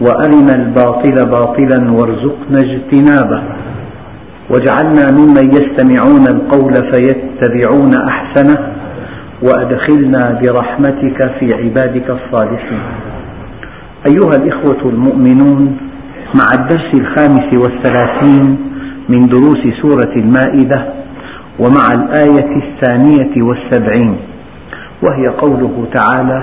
وأرنا 0.00 0.52
الباطل 0.54 1.14
باطلا 1.30 1.92
وارزقنا 1.92 2.58
اجتنابه. 2.64 3.42
واجعلنا 4.50 5.06
ممن 5.12 5.50
يستمعون 5.50 6.24
القول 6.30 6.74
فيتبعون 6.92 7.90
أحسنه 8.08 8.72
وأدخلنا 9.42 10.40
برحمتك 10.42 11.18
في 11.38 11.46
عبادك 11.62 12.10
الصالحين. 12.10 12.82
أيها 14.10 14.36
الإخوة 14.42 14.90
المؤمنون 14.90 15.76
مع 16.34 16.62
الدرس 16.62 16.90
الخامس 16.94 17.48
والثلاثين 17.54 18.58
من 19.08 19.26
دروس 19.28 19.62
سورة 19.82 20.12
المائدة 20.16 20.86
ومع 21.58 21.92
الآية 21.94 22.56
الثانية 22.56 23.42
والسبعين 23.42 24.16
وهي 25.02 25.24
قوله 25.42 25.86
تعالى 25.94 26.42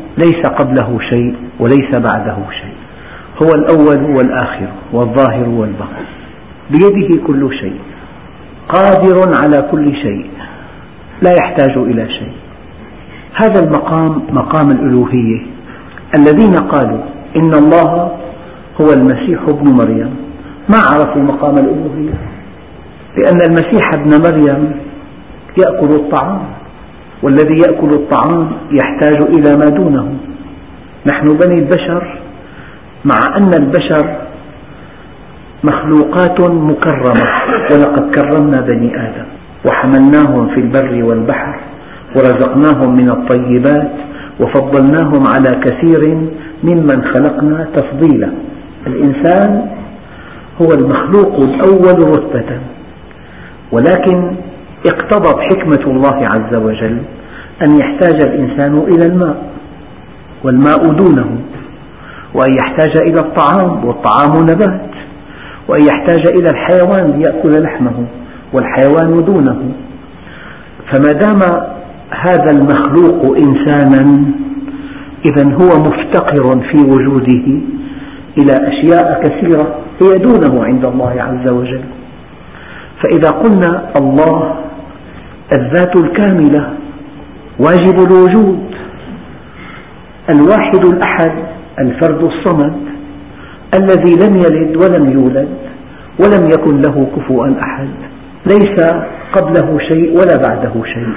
ليس 0.17 0.41
قبله 0.59 0.99
شيء 1.09 1.35
وليس 1.59 1.95
بعده 1.95 2.37
شيء. 2.61 2.75
هو 3.43 3.49
الأول 3.55 4.17
والآخر 4.17 4.67
والظاهر 4.93 5.49
والباطن. 5.49 6.05
بيده 6.69 7.27
كل 7.27 7.53
شيء. 7.59 7.79
قادر 8.69 9.33
على 9.43 9.71
كل 9.71 9.95
شيء. 9.95 10.29
لا 11.21 11.31
يحتاج 11.41 11.77
إلى 11.77 12.09
شيء. 12.09 12.33
هذا 13.43 13.63
المقام 13.63 14.21
مقام 14.29 14.71
الألوهية. 14.71 15.41
الذين 16.15 16.53
قالوا 16.53 17.01
إن 17.35 17.51
الله 17.53 18.11
هو 18.81 18.93
المسيح 18.93 19.41
ابن 19.41 19.71
مريم. 19.83 20.15
ما 20.69 20.77
عرفوا 20.77 21.21
مقام 21.21 21.53
الألوهية؟ 21.53 22.13
لأن 23.17 23.39
المسيح 23.49 23.89
ابن 23.95 24.09
مريم 24.21 24.71
يأكل 25.57 25.95
الطعام. 25.95 26.41
والذي 27.23 27.57
يأكل 27.57 27.89
الطعام 27.89 28.51
يحتاج 28.71 29.21
إلى 29.21 29.57
ما 29.57 29.69
دونه. 29.69 30.13
نحن 31.07 31.25
بني 31.25 31.55
البشر 31.61 32.19
مع 33.05 33.19
أن 33.37 33.53
البشر 33.53 34.17
مخلوقات 35.63 36.41
مكرمة 36.51 37.25
ولقد 37.71 38.15
كرمنا 38.15 38.61
بني 38.61 38.95
آدم 38.95 39.25
وحملناهم 39.65 40.47
في 40.47 40.59
البر 40.59 41.03
والبحر 41.03 41.59
ورزقناهم 42.15 42.93
من 42.93 43.09
الطيبات 43.11 43.91
وفضلناهم 44.39 45.23
على 45.33 45.61
كثير 45.65 46.15
ممن 46.63 47.03
خلقنا 47.13 47.67
تفضيلا. 47.75 48.31
الإنسان 48.87 49.69
هو 50.61 50.67
المخلوق 50.81 51.35
الأول 51.35 52.09
رتبة 52.09 52.59
ولكن 53.71 54.35
اقتضت 54.89 55.39
حكمة 55.39 55.91
الله 55.91 56.27
عز 56.27 56.55
وجل 56.55 56.97
أن 57.65 57.77
يحتاج 57.81 58.21
الإنسان 58.21 58.77
إلى 58.77 59.05
الماء 59.13 59.51
والماء 60.43 60.87
دونه 60.87 61.37
وأن 62.33 62.51
يحتاج 62.61 62.97
إلى 62.97 63.19
الطعام 63.19 63.85
والطعام 63.85 64.43
نبات 64.43 64.91
وأن 65.67 65.83
يحتاج 65.83 66.27
إلى 66.39 66.49
الحيوان 66.49 67.19
ليأكل 67.19 67.63
لحمه 67.63 68.05
والحيوان 68.53 69.25
دونه. 69.25 69.71
فما 70.91 71.11
دام 71.11 71.39
هذا 72.09 72.51
المخلوق 72.53 73.37
إنسانا 73.37 74.23
إذا 75.25 75.53
هو 75.53 75.79
مفتقر 75.79 76.61
في 76.71 76.77
وجوده 76.77 77.61
إلى 78.37 78.51
أشياء 78.51 79.21
كثيرة 79.23 79.75
هي 80.01 80.17
دونه 80.17 80.63
عند 80.63 80.85
الله 80.85 81.13
عز 81.21 81.47
وجل. 81.47 81.83
فإذا 83.03 83.29
قلنا 83.29 83.89
الله 83.97 84.55
الذات 85.59 85.95
الكاملة 85.95 86.73
واجب 87.59 87.99
الوجود 88.07 88.71
الواحد 90.29 90.85
الأحد 90.85 91.31
الفرد 91.79 92.23
الصمد 92.23 92.73
الذي 93.79 94.13
لم 94.27 94.35
يلد 94.35 94.77
ولم 94.77 95.09
يولد 95.13 95.49
ولم 96.23 96.49
يكن 96.49 96.81
له 96.81 97.07
كفوا 97.15 97.47
أحد 97.61 97.89
ليس 98.45 98.85
قبله 99.33 99.77
شيء 99.79 100.11
ولا 100.11 100.35
بعده 100.47 100.73
شيء 100.83 101.13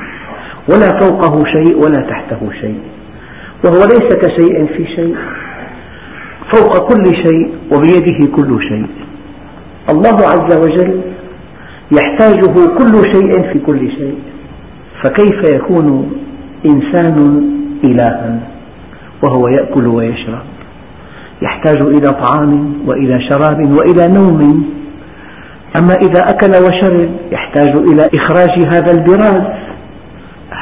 ولا 0.73 0.89
فوقه 1.01 1.45
شيء 1.45 1.77
ولا 1.77 2.01
تحته 2.01 2.51
شيء 2.61 2.79
وهو 3.65 3.85
ليس 3.85 4.17
كشيء 4.25 4.67
في 4.67 4.87
شيء 4.97 5.17
فوق 6.55 6.89
كل 6.89 7.05
شيء 7.25 7.55
وبيده 7.73 8.37
كل 8.37 8.63
شيء. 8.69 8.87
الله 9.91 10.17
عز 10.29 10.59
وجل 10.59 11.01
يحتاجه 11.93 12.55
كل 12.79 12.95
شيء 13.13 13.53
في 13.53 13.59
كل 13.59 13.91
شيء. 13.91 14.19
فكيف 15.03 15.51
يكون 15.53 16.13
إنسان 16.67 17.45
إلها 17.85 18.41
وهو 19.23 19.49
يأكل 19.49 19.87
ويشرب؟ 19.87 20.43
يحتاج 21.43 21.83
إلى 21.83 22.13
طعام 22.13 22.75
وإلى 22.87 23.21
شراب 23.31 23.73
وإلى 23.79 24.13
نوم. 24.17 24.65
أما 25.81 25.95
إذا 25.95 26.21
أكل 26.21 26.51
وشرب 26.65 27.11
يحتاج 27.33 27.69
إلى 27.69 28.09
إخراج 28.15 28.65
هذا 28.75 28.93
البراز 28.93 29.43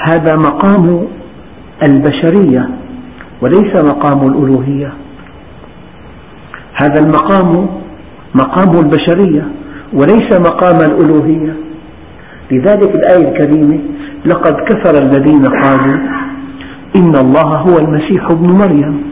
هذا 0.08 0.34
مقام 0.34 1.06
البشرية 1.86 2.68
وليس 3.40 3.84
مقام 3.84 4.26
الألوهية. 4.26 4.92
هذا 6.82 7.00
المقام 7.00 7.66
مقام 8.34 8.84
البشرية. 8.84 9.46
وليس 9.94 10.38
مقام 10.40 10.78
الألوهية 10.90 11.54
لذلك 12.50 12.94
الآية 12.94 13.28
الكريمة 13.28 13.78
لقد 14.26 14.52
كفر 14.52 15.02
الذين 15.02 15.42
قالوا 15.42 15.96
إن 16.96 17.14
الله 17.16 17.56
هو 17.56 17.78
المسيح 17.78 18.24
ابن 18.30 18.46
مريم. 18.50 19.02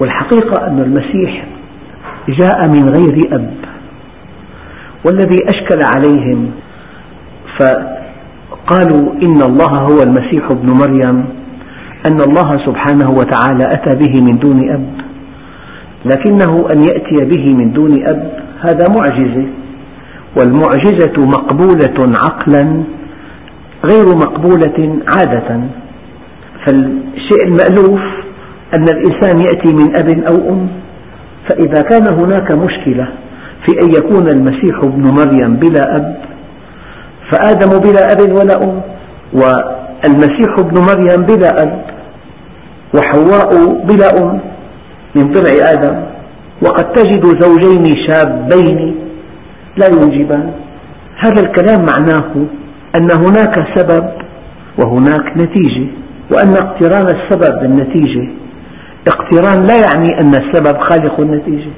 والحقيقة 0.00 0.66
أن 0.66 0.78
المسيح 0.78 1.44
جاء 2.28 2.68
من 2.68 2.88
غير 2.88 3.20
أب 3.32 3.54
والذي 5.04 5.38
أشكل 5.48 5.78
عليهم 5.96 6.50
فقالوا 7.58 9.12
إن 9.22 9.42
الله 9.42 9.72
هو 9.80 10.02
المسيح 10.06 10.50
ابن 10.50 10.68
مريم 10.68 11.24
أن 12.06 12.20
الله 12.28 12.50
سبحانه 12.66 13.10
وتعالى 13.10 13.64
أتى 13.74 13.98
به 13.98 14.20
من 14.22 14.38
دون 14.38 14.70
أب. 14.70 15.11
لكنه 16.04 16.66
أن 16.74 16.82
يأتي 16.82 17.24
به 17.24 17.54
من 17.54 17.72
دون 17.72 18.06
أب. 18.06 18.32
هذا 18.60 18.84
معجزة. 18.96 19.46
والمعجزة 20.36 21.12
مقبولة 21.18 22.18
عقلا 22.24 22.82
غير 23.84 24.06
مقبولة 24.16 24.98
عادة. 25.16 25.60
فالشيء 26.66 27.42
المألوف 27.46 28.00
أن 28.78 28.84
الإنسان 28.88 29.38
يأتي 29.42 29.74
من 29.74 29.96
أب 29.96 30.24
أو 30.30 30.52
أم. 30.52 30.68
فإذا 31.48 31.82
كان 31.82 32.06
هناك 32.20 32.52
مشكلة 32.52 33.08
في 33.66 33.72
أن 33.82 33.90
يكون 33.90 34.28
المسيح 34.28 34.78
ابن 34.82 35.02
مريم 35.02 35.56
بلا 35.56 35.96
أب 35.96 36.16
فآدم 37.30 37.78
بلا 37.78 38.06
أب 38.12 38.32
ولا 38.32 38.54
أم 38.64 38.80
والمسيح 39.32 40.58
ابن 40.58 40.80
مريم 40.80 41.22
بلا 41.26 41.48
أب 41.62 41.84
وحواء 42.94 43.74
بلا 43.84 44.08
أم 44.22 44.40
من 45.14 45.32
ضلع 45.32 45.70
آدم 45.72 46.02
وقد 46.62 46.92
تجد 46.92 47.24
زوجين 47.42 47.84
شابين 48.06 48.94
لا 49.76 49.86
ينجبان 49.92 50.52
هذا 51.16 51.42
الكلام 51.42 51.86
معناه 51.92 52.46
أن 52.96 53.08
هناك 53.12 53.54
سبب 53.76 54.10
وهناك 54.78 55.36
نتيجة 55.36 55.86
وأن 56.30 56.56
اقتران 56.56 57.06
السبب 57.06 57.60
بالنتيجة. 57.60 58.28
اقتران 59.08 59.66
لا 59.66 59.74
يعني 59.74 60.20
أن 60.20 60.28
السبب 60.28 60.78
خالق 60.80 61.20
النتيجة. 61.20 61.70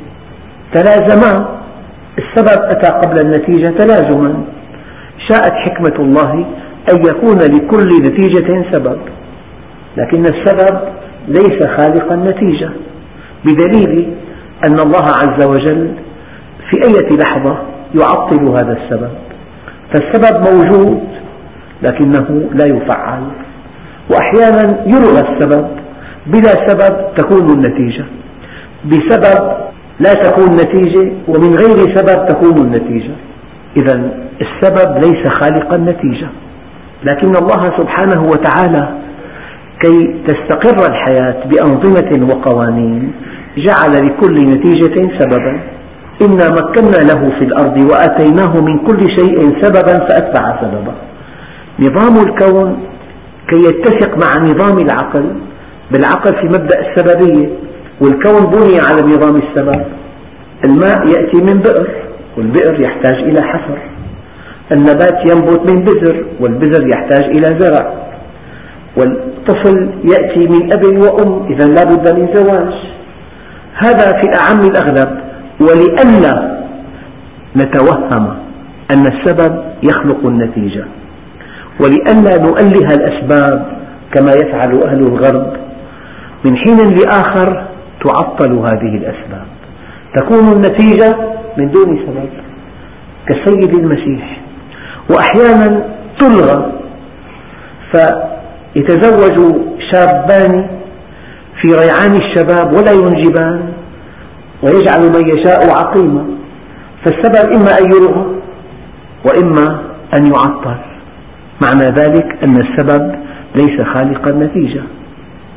تلازما 0.73 1.49
السبب 2.19 2.63
أتى 2.63 2.89
قبل 2.89 3.21
النتيجة 3.25 3.71
تلازما. 3.79 4.45
شاءت 5.31 5.53
حكمة 5.53 6.05
الله 6.05 6.33
أن 6.93 6.97
يكون 7.11 7.39
لكل 7.39 7.89
نتيجة 8.03 8.73
سبب 8.73 8.99
لكن 9.97 10.21
السبب 10.21 10.81
ليس 11.29 11.67
خالق 11.79 12.13
النتيجة. 12.13 12.71
بدليل 13.45 14.15
أن 14.67 14.79
الله 14.87 15.05
عز 15.23 15.49
وجل 15.49 15.95
في 16.71 16.77
أي 16.77 17.17
لحظة 17.23 17.59
يعطل 17.95 18.51
هذا 18.51 18.79
السبب. 18.83 19.11
فالسبب 19.95 20.47
موجود 20.49 21.09
لكنه 21.83 22.51
لا 22.63 22.77
يفعل. 22.77 23.23
وأحيانا 24.11 24.85
يلغى 24.87 25.21
السبب 25.29 25.67
بلا 26.27 26.67
سبب 26.67 27.15
تكون 27.17 27.47
النتيجة. 27.57 28.05
بسبب 28.85 29.57
لا 30.01 30.15
تكون 30.15 30.49
نتيجة 30.55 31.13
ومن 31.29 31.55
غير 31.55 31.97
سبب 31.97 32.27
تكون 32.27 32.67
النتيجة. 32.67 33.15
إذا 33.77 34.11
السبب 34.41 34.95
ليس 34.95 35.29
خالق 35.29 35.73
النتيجة. 35.73 36.29
لكن 37.05 37.29
الله 37.29 37.63
سبحانه 37.79 38.23
وتعالى 38.23 38.99
كي 39.81 40.15
تستقر 40.27 40.93
الحياة 40.93 41.45
بأنظمة 41.47 42.35
وقوانين 42.35 43.13
جعل 43.57 44.07
لكل 44.07 44.39
نتيجة 44.39 45.19
سببا. 45.19 45.61
إنا 46.23 46.47
مكنا 46.59 47.01
له 47.11 47.39
في 47.39 47.45
الأرض 47.45 47.77
وآتيناه 47.91 48.53
من 48.61 48.79
كل 48.79 49.01
شيء 49.01 49.63
سببا 49.63 50.07
فأتبع 50.07 50.61
سببا 50.61 50.95
نظام 51.81 52.27
الكون 52.27 52.79
كي 53.49 53.57
يتسق 53.57 54.11
مع 54.11 54.45
نظام 54.45 54.79
العقل 54.79 55.37
بالعقل 55.93 56.35
في 56.41 56.47
مبدأ 56.47 56.77
السببية 56.81 57.49
والكون 58.01 58.51
بني 58.53 58.77
على 58.89 59.03
نظام 59.03 59.35
السبب. 59.43 59.85
الماء 60.65 61.07
يأتي 61.07 61.43
من 61.43 61.63
بئر 61.63 61.89
والبئر 62.37 62.81
يحتاج 62.81 63.15
إلى 63.15 63.43
حفر. 63.43 63.79
النبات 64.73 65.31
ينبت 65.31 65.71
من 65.71 65.85
بذر 65.85 66.25
والبذر 66.41 66.89
يحتاج 66.89 67.25
إلى 67.25 67.59
زرع. 67.61 67.95
والطفل 68.99 69.91
يأتي 70.05 70.41
من 70.49 70.73
أب 70.73 70.85
وأم 70.85 71.47
إذا 71.53 71.67
لا 71.67 71.85
بد 71.85 72.19
من 72.19 72.29
زواج. 72.35 72.75
هذا 73.75 74.13
في 74.21 74.39
أعم 74.41 74.61
الأغلب 74.61 75.21
ولئلا 75.61 76.65
نتوهم 77.57 78.37
أن 78.91 79.07
السبب 79.07 79.65
يخلق 79.83 80.27
النتيجة 80.27 80.85
ولئلا 81.81 82.43
نؤله 82.43 82.89
الأسباب 82.95 83.67
كما 84.15 84.31
يفعل 84.31 84.81
أهل 84.87 84.99
الغرب 84.99 85.57
من 86.45 86.57
حين 86.57 86.77
لآخر 86.77 87.67
تعطل 88.05 88.53
هذه 88.53 88.97
الأسباب 88.97 89.47
تكون 90.17 90.53
النتيجة 90.53 91.17
من 91.59 91.71
دون 91.71 91.99
سبب 92.07 92.29
كالسيد 93.29 93.75
المسيح 93.75 94.41
وأحيانا 95.11 95.85
تلغى 96.21 96.73
فيتزوج 97.93 99.55
شابان 99.93 100.67
في 101.65 101.71
ريعان 101.71 102.17
الشباب 102.17 102.75
ولا 102.75 102.93
ينجبان 102.93 103.73
ويجعل 104.63 105.01
من 105.01 105.25
يشاء 105.39 105.71
عقيما 105.71 106.27
فالسبب 107.05 107.55
إما 107.55 107.79
أن 107.79 107.93
يلغى 107.93 108.27
وإما 109.27 109.83
أن 110.17 110.27
يعطل 110.27 110.77
معنى 111.61 111.87
ذلك 111.87 112.39
أن 112.45 112.57
السبب 112.57 113.15
ليس 113.57 113.81
خالق 113.95 114.29
النتيجة 114.29 114.83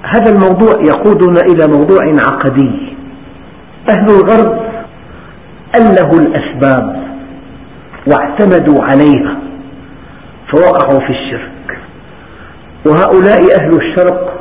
هذا 0.03 0.31
الموضوع 0.31 0.71
يقودنا 0.85 1.39
إلى 1.39 1.73
موضوع 1.77 2.13
عقدي 2.27 2.93
أهل 3.89 4.05
الغرب 4.09 4.59
ألهوا 5.75 6.19
الأسباب 6.19 7.03
واعتمدوا 8.07 8.83
عليها 8.83 9.37
فوقعوا 10.51 10.99
في 10.99 11.09
الشرك 11.09 11.79
وهؤلاء 12.85 13.39
أهل 13.61 13.75
الشرق 13.75 14.36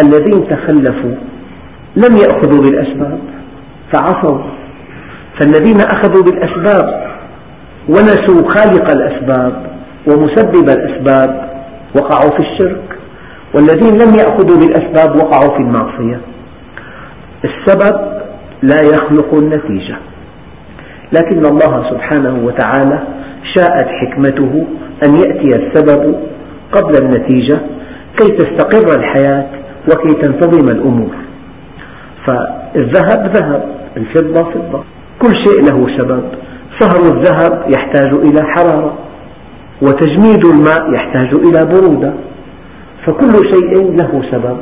الذين 0.00 0.48
تخلفوا 0.48 1.14
لم 1.96 2.16
يأخذوا 2.16 2.64
بالأسباب 2.64 3.18
فعصوا. 3.92 4.38
فالذين 5.40 5.80
أخذوا 5.80 6.22
بالأسباب 6.22 7.10
ونسوا 7.88 8.48
خالق 8.48 8.94
الأسباب 8.96 9.66
ومسبب 10.08 10.68
الأسباب 10.68 11.50
وقعوا 11.96 12.30
في 12.30 12.50
الشرك 12.50 12.82
والذين 13.54 13.94
لم 14.02 14.14
يأخذوا 14.14 14.58
بالأسباب 14.58 15.16
وقعوا 15.16 15.56
في 15.56 15.62
المعصية. 15.62 16.20
السبب 17.44 18.20
لا 18.62 18.82
يخلق 18.82 19.34
النتيجة 19.34 19.96
لكن 21.12 21.46
الله 21.46 21.90
سبحانه 21.90 22.46
وتعالى 22.46 22.98
شاءت 23.56 23.88
حكمته 23.88 24.66
أن 25.06 25.14
يأتي 25.14 25.46
السبب 25.46 26.16
قبل 26.72 26.92
النتيجة 27.02 27.60
كي 28.18 28.28
تستقر 28.36 29.00
الحياة 29.00 29.46
وكي 29.88 30.20
تنتظم 30.22 30.76
الأمور. 30.76 31.14
فالذهب 32.26 33.36
ذهب 33.36 33.64
الفضة 33.96 34.50
فضة. 34.50 34.84
كل 35.22 35.30
شيء 35.30 35.70
له 35.70 35.98
سبب 35.98 36.22
صهر 36.78 37.16
الذهب 37.16 37.64
يحتاج 37.76 38.12
إلى 38.12 38.42
حرارة. 38.42 38.94
وتجميد 39.82 40.44
الماء 40.46 40.94
يحتاج 40.94 41.30
إلى 41.34 41.60
برودة. 41.72 42.12
فكل 43.06 43.32
شيء 43.52 43.96
له 44.00 44.22
سبب 44.30 44.56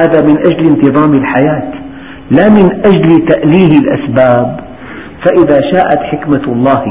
هذا 0.00 0.20
من 0.26 0.38
أجل 0.38 0.68
انتظام 0.68 1.12
الحياة 1.12 1.72
لا 2.30 2.48
من 2.48 2.86
أجل 2.86 3.26
تأليه 3.26 3.78
الأسباب. 3.78 4.60
فإذا 5.26 5.58
شاءت 5.72 5.98
حكمة 5.98 6.52
الله 6.52 6.84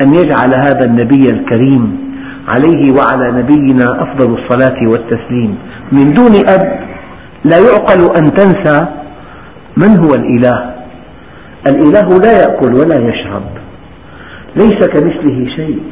أن 0.00 0.14
يجعل 0.14 0.50
هذا 0.60 0.86
النبي 0.86 1.28
الكريم 1.30 2.03
عليه 2.48 2.92
وعلى 2.98 3.42
نبينا 3.42 3.84
أفضل 3.84 4.38
الصلاة 4.38 4.78
والتسليم. 4.88 5.58
من 5.92 6.04
دون 6.14 6.32
أب 6.48 6.80
لا 7.44 7.58
يعقل 7.58 8.00
أن 8.18 8.34
تنسى 8.34 8.86
من 9.76 9.98
هو 9.98 10.14
الإله. 10.14 10.74
الإله 11.66 12.18
لا 12.24 12.32
يأكل 12.32 12.72
ولا 12.74 13.08
يشرب. 13.08 13.42
ليس 14.56 14.86
كمثله 14.86 15.56
شيء. 15.56 15.82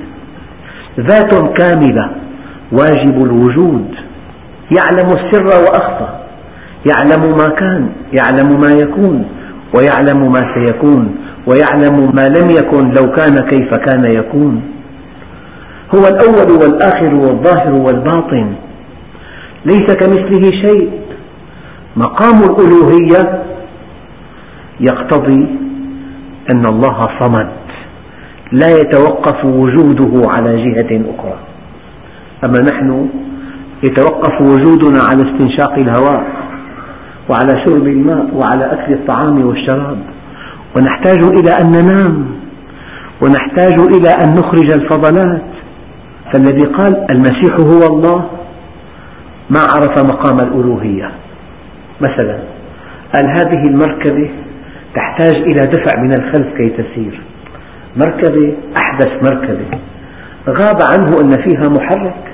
ذات 1.00 1.34
كاملة 1.34 2.10
واجب 2.72 3.24
الوجود. 3.24 3.94
يعلم 4.78 5.06
السر 5.06 5.44
وأخفى. 5.44 6.08
يعلم 6.90 7.22
ما 7.38 7.48
كان 7.48 7.88
يعلم 8.12 8.60
ما 8.60 8.70
يكون 8.82 9.24
ويعلم 9.76 10.32
ما 10.32 10.40
سيكون 10.54 11.16
ويعلم 11.46 12.12
ما 12.14 12.26
لم 12.28 12.50
يكن 12.50 12.88
لو 12.88 13.12
كان 13.12 13.34
كيف 13.50 13.70
كان 13.86 14.04
يكون. 14.18 14.62
هو 15.94 16.06
الأول 16.08 16.50
والآخر 16.62 17.14
والظاهر 17.14 17.72
والباطن. 17.72 18.54
ليس 19.64 19.96
كمثله 19.96 20.50
شيء. 20.62 20.90
مقام 21.96 22.40
الألوهية 22.40 23.42
يقتضي 24.80 25.46
أن 26.54 26.64
الله 26.72 27.00
صمد. 27.20 27.48
لا 28.52 28.66
يتوقف 28.66 29.44
وجوده 29.44 30.28
على 30.36 30.56
جهة 30.64 31.02
أخرى. 31.18 31.38
أما 32.44 32.58
نحن 32.72 33.08
يتوقف 33.82 34.40
وجودنا 34.40 35.02
على 35.10 35.30
استنشاق 35.30 35.72
الهواء 35.72 36.24
وعلى 37.30 37.64
شرب 37.66 37.86
الماء 37.86 38.26
وعلى 38.34 38.64
أكل 38.72 38.92
الطعام 38.92 39.46
والشراب. 39.46 39.98
ونحتاج 40.76 41.24
إلى 41.24 41.50
أن 41.60 41.72
ننام. 41.72 42.26
ونحتاج 43.22 43.74
إلى 43.80 44.10
أن 44.24 44.34
نخرج 44.34 44.70
الفضلات. 44.72 45.51
فالذي 46.32 46.66
قال 46.66 47.10
المسيح 47.10 47.56
هو 47.60 47.96
الله. 47.96 48.30
ما 49.50 49.60
عرف 49.60 50.12
مقام 50.12 50.38
الألوهية. 50.48 51.10
مثلا 52.00 52.38
قال 53.14 53.30
هذه 53.30 53.64
المركبة 53.68 54.30
تحتاج 54.94 55.36
إلى 55.36 55.66
دفع 55.66 56.00
من 56.00 56.12
الخلف 56.12 56.56
كي 56.56 56.68
تسير. 56.68 57.20
مركبة 57.96 58.56
أحدث 58.80 59.10
مركبة. 59.22 59.66
غاب 60.48 60.78
عنه 60.90 61.20
أن 61.20 61.30
فيها 61.30 61.68
محرك 61.78 62.24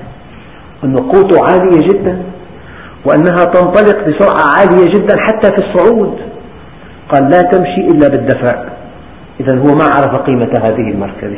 أن 0.83 0.95
قوته 0.95 1.39
عالية 1.49 1.87
جدا 1.87 2.23
وأنها 3.05 3.45
تنطلق 3.45 4.05
بسرعة 4.05 4.43
عالية 4.57 4.93
جدا 4.93 5.15
حتى 5.19 5.51
في 5.51 5.67
الصعود. 5.67 6.19
قال 7.09 7.23
لا 7.29 7.41
تمشي 7.41 7.87
إلا 7.87 8.07
بالدفع. 8.07 8.63
إذا 9.39 9.59
هو 9.59 9.75
ما 9.75 9.85
عرف 9.95 10.15
قيمة 10.17 10.53
هذه 10.61 10.91
المركبة 10.91 11.37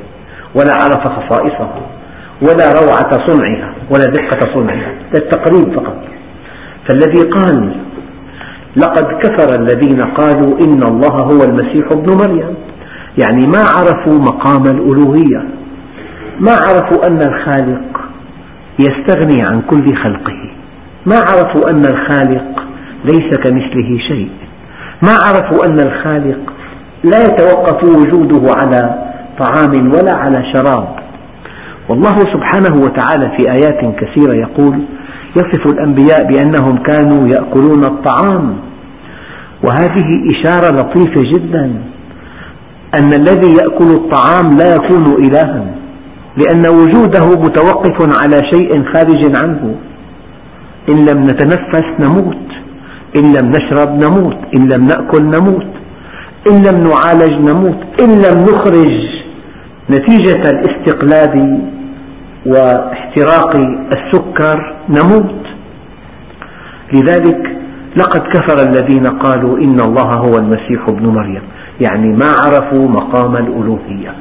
ولا 0.56 0.74
عرف 0.74 1.08
خصائصها. 1.08 2.01
ولا 2.42 2.66
روعة 2.82 3.28
صنعها 3.28 3.74
ولا 3.92 4.06
دقة 4.06 4.56
صنعها 4.56 4.94
للتقريب 5.14 5.76
فقط. 5.76 5.98
فالذي 6.88 7.30
قال 7.30 7.76
لقد 8.76 9.04
كفر 9.04 9.60
الذين 9.60 10.02
قالوا 10.02 10.60
إن 10.60 10.84
الله 10.84 11.16
هو 11.24 11.44
المسيح 11.44 11.92
ابن 11.92 12.18
مريم. 12.18 12.56
يعني 13.24 13.48
ما 13.48 13.64
عرفوا 13.76 14.20
مقام 14.20 14.64
الألوهية. 14.64 15.46
ما 16.40 16.52
عرفوا 16.52 17.08
أن 17.08 17.18
الخالق 17.18 18.02
يستغني 18.80 19.44
عن 19.50 19.62
كل 19.62 19.96
خلقه. 19.96 20.52
ما 21.06 21.16
عرفوا 21.16 21.70
أن 21.72 21.86
الخالق 21.86 22.64
ليس 23.06 23.38
كمثله 23.38 23.98
شيء. 24.08 24.30
ما 25.04 25.14
عرفوا 25.28 25.66
أن 25.66 25.80
الخالق 25.80 26.54
لا 27.04 27.24
يتوقف 27.24 27.84
وجوده 27.84 28.54
على 28.62 29.12
طعام 29.40 29.92
ولا 29.92 30.16
على 30.16 30.54
شراب. 30.54 31.02
والله 31.92 32.18
سبحانه 32.34 32.82
وتعالى 32.86 33.38
في 33.38 33.52
آيات 33.52 33.82
كثيرة 34.02 34.34
يقول 34.36 34.86
يصف 35.38 35.66
الأنبياء 35.74 36.24
بأنهم 36.32 36.78
كانوا 36.78 37.28
يأكلون 37.28 37.84
الطعام. 37.84 38.58
وهذه 39.66 40.10
إشارة 40.34 40.82
لطيفة 40.82 41.22
جدا 41.34 41.64
أن 43.00 43.14
الذي 43.14 43.50
يأكل 43.62 43.90
الطعام 44.00 44.50
لا 44.60 44.74
يكون 44.74 45.06
إلها 45.26 45.66
لأن 46.38 46.64
وجوده 46.80 47.26
متوقف 47.42 48.24
على 48.24 48.38
شيء 48.54 48.84
خارج 48.94 49.38
عنه. 49.44 49.76
إن 50.94 50.98
لم 50.98 51.24
نتنفس 51.24 51.86
نموت 52.00 52.48
إن 53.16 53.22
لم 53.22 53.50
نشرب 53.50 53.90
نموت 53.90 54.38
إن 54.56 54.70
لم 54.70 54.84
نأكل 54.88 55.24
نموت 55.24 55.68
إن 56.52 56.56
لم 56.56 56.88
نعالج 56.88 57.32
نموت 57.32 57.80
إن 58.02 58.10
لم 58.10 58.44
نخرج. 58.44 59.12
نتيجة 59.90 60.42
الاستقلاب 60.50 61.62
واحتراق 62.46 63.56
السكر 63.98 64.76
نموت. 64.90 65.42
لذلك 66.94 67.58
لقد 67.98 68.22
كفر 68.22 68.70
الذين 68.70 69.04
قالوا 69.04 69.58
إن 69.58 69.80
الله 69.80 70.12
هو 70.28 70.36
المسيح 70.36 70.86
ابن 70.90 71.08
مريم. 71.08 71.42
يعني 71.88 72.08
ما 72.08 72.36
عرفوا 72.46 72.88
مقام 72.88 73.36
الألوهية. 73.36 74.16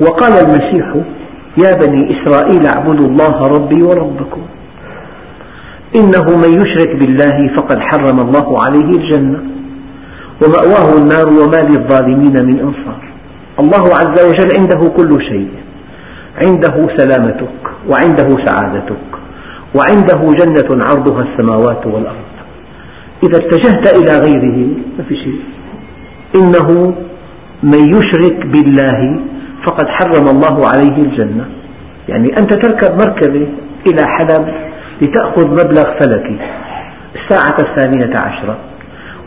وقال 0.00 0.32
المسيح 0.32 0.94
يا 1.64 1.86
بني 1.86 2.16
إسرائيل 2.16 2.66
اعبدوا 2.76 3.08
الله 3.08 3.42
ربي 3.42 3.82
وربكم. 3.82 4.42
إنه 5.96 6.36
من 6.36 6.50
يشرك 6.62 6.96
بالله 6.96 7.56
فقد 7.56 7.78
حرم 7.78 8.20
الله 8.20 8.56
عليه 8.66 8.90
الجنة. 8.98 9.40
ومأواه 10.42 10.98
النار 11.02 11.26
وما 11.26 11.68
للظالمين 11.68 12.36
من 12.46 12.58
أنصار. 12.60 13.00
الله 13.60 13.84
عز 14.00 14.28
وجل 14.28 14.48
عنده 14.58 14.88
كل 14.96 15.22
شيء. 15.24 15.48
عنده 16.44 16.96
سلامتك 16.96 17.62
وعنده 17.88 18.30
سعادتك 18.44 19.06
وعنده 19.74 20.32
جنة 20.40 20.80
عرضها 20.88 21.22
السماوات 21.22 21.86
والأرض. 21.86 22.26
إذا 23.24 23.38
اتجهت 23.38 23.98
إلى 23.98 24.18
غيره 24.26 24.68
ما 24.98 25.04
في 25.08 25.16
شيء. 25.16 25.40
إنه 26.36 26.94
من 27.62 27.78
يشرك 27.78 28.46
بالله 28.46 29.20
فقد 29.66 29.86
حرم 29.88 30.26
الله 30.28 30.66
عليه 30.66 31.02
الجنة. 31.02 31.46
يعني 32.08 32.28
أنت 32.40 32.52
تركب 32.54 32.94
مركبة 32.94 33.48
إلى 33.90 34.02
حلب 34.06 34.54
لتأخذ 35.00 35.44
مبلغ 35.50 35.98
فلكي. 36.00 36.38
الساعة 37.14 37.56
الثانية 37.68 38.16
عشرة. 38.16 38.56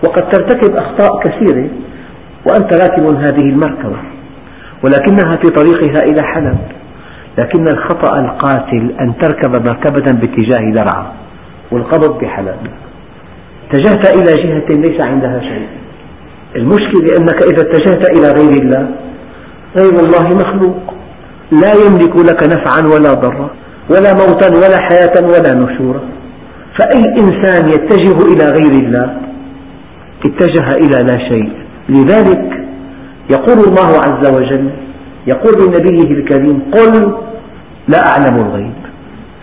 وقد 0.03 0.29
ترتكب 0.29 0.75
أخطاء 0.75 1.19
كثيرة 1.23 1.69
وأنت 2.49 2.73
راكب 2.73 3.15
هذه 3.15 3.49
المركبة. 3.49 3.97
ولكنها 4.83 5.35
في 5.35 5.49
طريقها 5.49 6.03
إلى 6.03 6.23
حلب. 6.33 6.57
لكن 7.39 7.63
الخطأ 7.67 8.17
القاتل 8.25 8.95
أن 8.99 9.13
تركب 9.21 9.69
مركبة 9.69 10.11
باتجاه 10.19 10.73
درعا 10.73 11.05
والقبض 11.71 12.19
بحلب. 12.21 12.57
اتجهت 13.69 14.03
إلى 14.17 14.43
جهة 14.43 14.67
ليس 14.81 15.07
عندها 15.07 15.39
شيء. 15.39 15.67
المشكلة 16.55 17.09
أنك 17.19 17.43
إذا 17.43 17.61
اتجهت 17.67 18.09
إلى 18.09 18.27
غير 18.39 18.63
الله 18.63 18.89
غير 19.77 19.95
الله 20.05 20.35
مخلوق. 20.35 20.93
لا 21.51 21.71
يملك 21.85 22.15
لك 22.15 22.43
نفعا 22.43 22.81
ولا 22.93 23.11
ضرا 23.13 23.49
ولا 23.89 24.11
موتا 24.13 24.47
ولا 24.47 24.77
حياة 24.87 25.15
ولا 25.23 25.53
نشورا 25.53 26.01
فأي 26.79 27.03
إنسان 27.21 27.63
يتجه 27.67 28.17
إلى 28.33 28.45
غير 28.57 28.73
الله؟ 28.83 29.17
اتجه 30.25 30.67
إلى 30.83 30.97
لا 31.09 31.17
شيء. 31.29 31.49
لذلك 31.89 32.45
يقول 33.31 33.57
الله 33.67 33.89
عز 34.05 34.35
وجل 34.35 34.69
يقول 35.27 35.53
لنبيه 35.63 36.11
الكريم 36.11 36.71
قل 36.73 37.17
لا 37.87 38.07
أعلم 38.07 38.35
الغيب. 38.45 38.73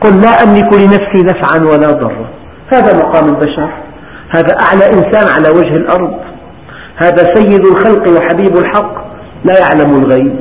قل 0.00 0.20
لا 0.20 0.42
أملك 0.42 0.74
لنفسي 0.74 1.22
نفعا 1.22 1.58
ولا 1.58 1.92
ضرا. 1.92 2.28
هذا 2.74 2.98
مقام 2.98 3.34
البشر. 3.34 3.70
هذا 4.30 4.52
أعلى 4.60 4.86
إنسان 4.86 5.26
على 5.36 5.58
وجه 5.58 5.74
الأرض. 5.74 6.14
هذا 6.96 7.34
سيد 7.34 7.66
الخلق 7.66 8.10
وحبيب 8.10 8.56
الحق. 8.56 8.94
لا 9.44 9.54
يعلم 9.60 9.96
الغيب. 9.96 10.36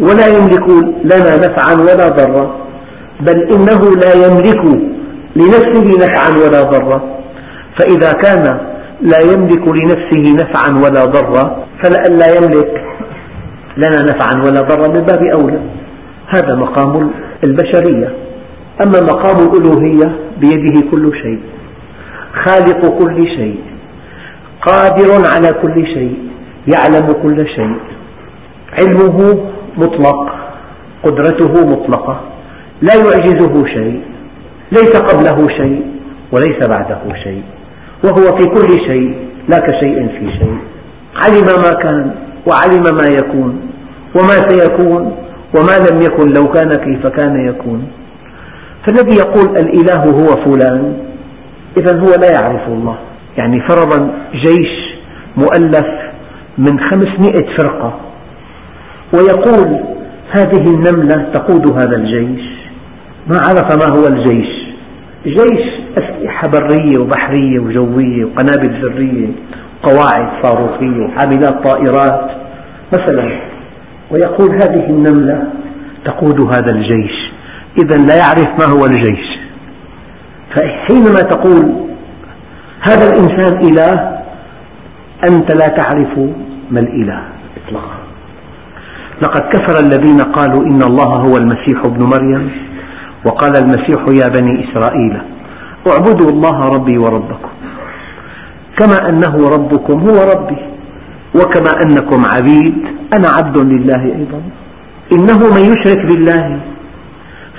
ولا 0.00 0.26
يملك 0.26 0.70
لنا 1.04 1.36
نفعا 1.36 1.74
ولا 1.80 2.08
ضرا. 2.08 2.56
بل 3.20 3.42
إنه 3.54 3.80
لا 4.04 4.26
يملك 4.26 4.80
لنفسه 5.36 5.88
نفعا 5.98 6.30
ولا 6.44 6.60
ضرا. 6.60 7.16
فإذا 7.78 8.12
كان 8.12 8.60
لا 9.00 9.32
يملك 9.32 9.68
لنفسه 9.68 10.34
نفعا 10.34 10.70
ولا 10.84 11.04
ضرا 11.04 11.64
فلأن 11.82 12.16
لا 12.16 12.36
يملك 12.36 12.82
لنا 13.76 13.96
نفعا 14.02 14.42
ولا 14.42 14.60
ضرا 14.60 14.88
من 14.88 15.00
باب 15.00 15.22
أولى. 15.42 15.60
هذا 16.28 16.56
مقام 16.56 17.10
البشرية. 17.44 18.14
أما 18.86 19.00
مقام 19.00 19.36
الألوهية 19.46 20.16
بيده 20.40 20.90
كل 20.90 21.12
شيء. 21.22 21.40
خالق 22.44 22.98
كل 22.98 23.26
شيء. 23.26 23.58
قادر 24.62 25.10
على 25.12 25.62
كل 25.62 25.86
شيء. 25.86 26.18
يعلم 26.68 27.08
كل 27.22 27.46
شيء. 27.46 27.76
علمه 28.72 29.44
مطلق. 29.76 30.34
قدرته 31.04 31.66
مطلقة. 31.66 32.20
لا 32.82 32.94
يعجزه 32.94 33.66
شيء. 33.66 34.00
ليس 34.72 34.96
قبله 34.96 35.48
شيء. 35.48 35.86
وليس 36.32 36.68
بعده 36.68 36.98
شيء. 37.24 37.42
وهو 38.04 38.38
في 38.38 38.44
كل 38.44 38.86
شيء. 38.86 39.16
لا 39.48 39.56
كشيء 39.56 40.08
في 40.08 40.38
شيء. 40.38 40.58
علم 41.24 41.46
ما 41.64 41.82
كان. 41.82 42.14
وعلم 42.46 42.82
ما 42.82 43.08
يكون 43.20 43.60
وما 44.14 44.48
سيكون 44.48 45.16
وما 45.54 45.76
لم 45.90 46.00
يكن 46.02 46.32
لو 46.32 46.52
كان 46.52 46.68
كيف 46.68 47.06
كان 47.06 47.48
يكون. 47.48 47.88
فالذي 48.86 49.18
يقول 49.18 49.56
الإله 49.56 50.02
هو 50.04 50.44
فلان 50.44 50.96
إذا 51.76 51.98
هو 51.98 52.06
لا 52.22 52.30
يعرف 52.34 52.68
الله. 52.68 52.98
يعني 53.38 53.60
فرضا 53.60 54.10
جيش 54.32 54.96
مؤلف 55.36 55.86
من 56.58 56.80
خمسمئة 56.80 57.56
فرقة 57.56 58.00
ويقول 59.14 59.80
هذه 60.30 60.64
النملة 60.66 61.32
تقود 61.34 61.72
هذا 61.72 61.96
الجيش. 61.96 62.46
ما 63.26 63.36
عرف 63.48 63.76
ما 63.76 63.98
هو 63.98 64.06
الجيش؟ 64.06 64.66
جيش 65.26 65.66
أسلحة 65.98 66.42
برية 66.52 67.00
وبحرية 67.00 67.58
وجوية 67.58 68.24
وقنابل 68.24 68.82
ذرية. 68.82 69.28
قواعد 69.82 70.42
صاروخية 70.42 71.00
وحاملات 71.00 71.68
طائرات 71.68 72.30
مثلا 72.94 73.40
ويقول 74.10 74.54
هذه 74.54 74.86
النملة 74.90 75.44
تقود 76.04 76.40
هذا 76.54 76.72
الجيش. 76.72 77.32
إذا 77.84 77.96
لا 77.96 78.14
يعرف 78.16 78.48
ما 78.60 78.66
هو 78.74 78.84
الجيش. 78.84 79.38
فحينما 80.54 81.20
تقول 81.20 81.86
هذا 82.88 83.06
الإنسان 83.06 83.60
إله 83.68 84.20
أنت 85.28 85.54
لا 85.54 85.66
تعرف 85.66 86.18
ما 86.70 86.78
الإله. 86.78 87.22
إطلاقا. 87.66 87.96
لقد 89.22 89.40
كفر 89.40 89.80
الذين 89.80 90.20
قالوا 90.20 90.62
إن 90.64 90.82
الله 90.82 91.14
هو 91.28 91.36
المسيح 91.36 91.84
ابن 91.84 92.02
مريم 92.04 92.50
وقال 93.26 93.56
المسيح 93.56 94.00
يا 94.24 94.30
بني 94.40 94.70
إسرائيل 94.70 95.20
اعبدوا 95.90 96.30
الله 96.30 96.64
ربي 96.64 96.98
وربكم. 96.98 97.50
كما 98.78 99.08
أنه 99.08 99.36
ربكم 99.54 100.00
هو 100.00 100.22
ربي. 100.34 100.56
وكما 101.34 101.80
أنكم 101.84 102.22
عبيد. 102.36 102.74
أنا 103.14 103.28
عبد 103.28 103.58
لله 103.58 104.04
أيضا. 104.04 104.40
إنه 105.12 105.38
من 105.54 105.60
يشرك 105.60 106.06
بالله. 106.12 106.60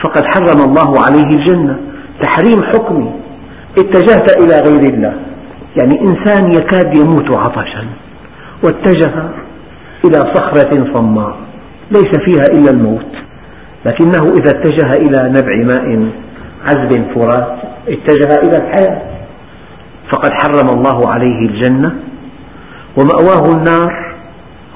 فقد 0.03 0.24
حرم 0.25 0.69
الله 0.69 1.01
عليه 1.01 1.29
الجنة. 1.39 1.79
تحريم 2.21 2.63
حكمي. 2.63 3.12
اتجهت 3.79 4.41
إلى 4.41 4.55
غير 4.69 4.93
الله. 4.93 5.13
يعني 5.81 6.01
إنسان 6.01 6.51
يكاد 6.51 6.97
يموت 6.97 7.38
عطشا. 7.38 7.86
واتجه 8.63 9.29
إلى 10.05 10.33
صخرة 10.33 10.93
صماء. 10.93 11.36
ليس 11.91 12.12
فيها 12.27 12.59
إلا 12.59 12.71
الموت. 12.71 13.12
لكنه 13.86 14.24
إذا 14.38 14.51
اتجه 14.59 14.88
إلى 15.01 15.29
نبع 15.29 15.55
ماء 15.74 16.12
عذب 16.69 17.05
فرات 17.15 17.57
اتجه 17.88 18.41
إلى 18.43 18.57
الحياة. 18.57 19.16
فقد 20.11 20.31
حرم 20.41 20.69
الله 20.77 21.09
عليه 21.09 21.49
الجنة 21.49 21.95
ومأواه 22.97 23.51
النار 23.55 24.15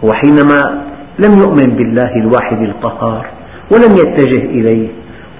هو 0.03 0.13
حينما 0.13 0.83
لم 1.19 1.37
يؤمن 1.37 1.75
بالله 1.75 2.15
الواحد 2.15 2.61
القهار 2.61 3.25
ولم 3.71 3.91
يتجه 3.91 4.45
إليه 4.45 4.87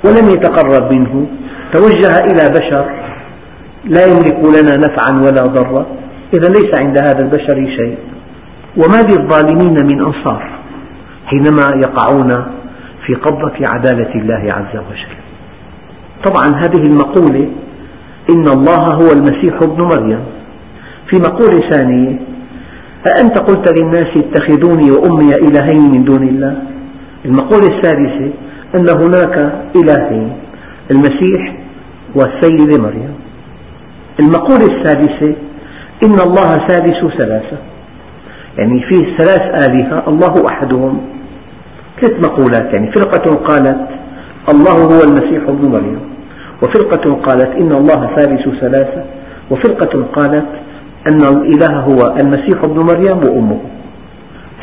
ولم 0.06 0.26
يتقرب 0.36 0.94
منه 0.94 1.28
توجه 1.74 2.14
إلى 2.32 2.50
بشر 2.60 3.02
لا 3.86 4.06
يملك 4.06 4.40
لنا 4.56 4.78
نفعا 4.78 5.12
ولا 5.20 5.44
ضرا. 5.44 5.86
إذا 6.34 6.50
ليس 6.50 6.86
عند 6.86 6.98
هذا 7.02 7.20
البشر 7.20 7.76
شيء. 7.78 7.98
وما 8.78 9.02
للظالمين 9.10 9.86
من 9.86 10.06
أنصار 10.06 10.50
حينما 11.26 11.82
يقعون 11.86 12.30
في 13.06 13.14
قبضة 13.14 13.54
عدالة 13.74 14.16
الله 14.16 14.54
عز 14.54 14.76
وجل. 14.76 15.16
طبعا 16.26 16.46
هذه 16.46 16.84
المقولة 16.84 17.50
إن 18.30 18.46
الله 18.58 18.84
هو 18.94 19.12
المسيح 19.12 19.56
ابن 19.62 19.82
مريم. 19.82 20.24
في 21.10 21.18
مقولة 21.18 21.70
ثانية 21.70 22.20
أأنت 23.18 23.40
قلت 23.40 23.82
للناس 23.82 24.08
اتخذوني 24.18 24.92
وأمي 24.92 25.36
إلهين 25.36 25.92
من 25.92 26.04
دون 26.04 26.28
الله؟ 26.28 26.62
المقولة 27.26 27.68
الثالثة 27.78 28.32
أن 28.76 28.86
هناك 28.90 29.54
إلهين 29.76 30.34
المسيح 30.92 31.56
والسيدة 32.16 32.84
مريم. 32.84 33.14
المقولة 34.20 34.66
الثالثة 34.78 35.36
إن 36.04 36.20
الله 36.28 36.68
ثالث 36.68 37.22
ثلاثة. 37.22 37.58
يعني 38.58 38.84
فيه 38.90 39.18
ثلاث 39.18 39.70
آلهة 39.70 40.04
الله 40.08 40.48
أحدهم. 40.48 41.02
ثلاث 42.02 42.30
مقولات 42.30 42.74
يعني 42.74 42.92
فرقة 42.92 43.38
قالت 43.38 43.88
الله 44.54 44.72
هو 44.72 45.04
المسيح 45.04 45.44
ابن 45.48 45.68
مريم. 45.68 46.11
وفرقة 46.62 47.14
قالت 47.14 47.50
إن 47.62 47.72
الله 47.72 48.16
ثالث 48.20 48.60
ثلاثة 48.62 49.04
وفرقة 49.52 50.04
قالت 50.04 50.46
أن 51.08 51.22
الإله 51.22 51.80
هو 51.80 52.16
المسيح 52.22 52.64
ابن 52.64 52.80
مريم 52.80 53.18
وأمه. 53.18 53.60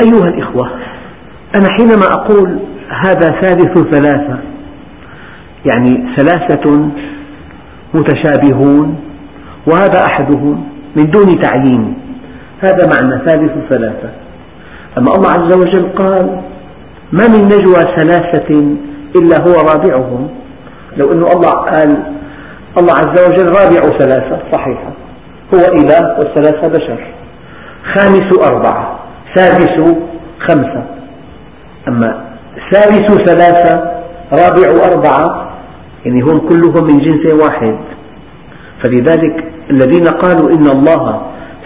أيها 0.00 0.28
الإخوة 0.28 0.70
أنا 1.56 1.68
حينما 1.78 2.06
أقول 2.10 2.58
هذا 2.88 3.40
ثالث 3.40 3.78
ثلاثة 3.78 4.38
يعني 5.66 6.16
ثلاثة 6.16 6.90
متشابهون 7.94 8.96
وهذا 9.66 10.04
أحدهم 10.10 10.64
من 10.96 11.10
دون 11.10 11.40
تعيين 11.40 11.94
هذا 12.64 12.86
معنى 12.86 13.28
ثالث 13.28 13.52
ثلاثة. 13.70 14.10
أما 14.98 15.06
الله 15.16 15.28
عز 15.30 15.56
وجل 15.56 15.88
قال 15.88 16.40
ما 17.12 17.26
من 17.26 17.44
نجوى 17.44 17.96
ثلاثة 17.96 18.54
إلا 19.16 19.36
هو 19.40 19.54
رابعهم. 19.72 20.28
لو 20.96 21.12
أن 21.12 21.22
الله 21.36 21.50
قال 21.50 22.02
الله 22.80 22.94
عز 22.94 23.20
وجل 23.28 23.46
رابع 23.46 23.98
ثلاثة 23.98 24.38
صحيحة 24.52 24.92
هو 25.54 25.60
إله 25.60 26.18
والثلاثة 26.18 26.68
بشر. 26.68 26.98
خامس 27.94 28.50
أربعة 28.52 28.98
سادس 29.34 29.94
خمسة. 30.48 30.84
أما 31.88 32.24
ثالث 32.72 33.12
ثلاثة 33.30 33.92
رابع 34.32 34.92
أربعة 34.92 35.50
يعني 36.04 36.20
هم 36.20 36.36
كلهم 36.36 36.84
من 36.84 36.98
جنس 36.98 37.42
واحد. 37.42 37.78
فلذلك 38.82 39.44
الذين 39.70 40.04
قالوا 40.04 40.50
إن 40.50 40.66
الله 40.66 41.22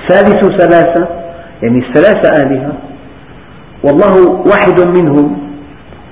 ثالث 0.09 0.61
ثلاثة 0.61 1.09
يعني 1.63 1.79
الثلاثة 1.89 2.47
آلهة 2.47 2.73
والله 3.85 4.31
واحد 4.31 4.87
منهم 4.87 5.39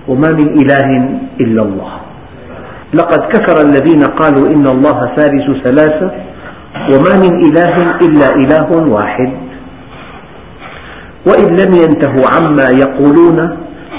وما 0.09 0.33
من 0.33 0.49
إله 0.49 1.19
إلا 1.40 1.62
الله. 1.62 2.10
لقد 2.95 3.19
كفر 3.19 3.61
الذين 3.69 4.03
قالوا 4.03 4.47
إن 4.55 4.67
الله 4.67 5.17
ثالث 5.17 5.65
ثلاثة 5.65 6.11
وما 6.91 7.13
من 7.25 7.33
إله 7.47 7.75
إلا 8.01 8.27
إله 8.37 8.89
واحد. 8.89 9.33
وإن 11.27 11.47
لم 11.47 11.75
ينتهوا 11.75 12.27
عما 12.35 12.69
يقولون 12.85 13.57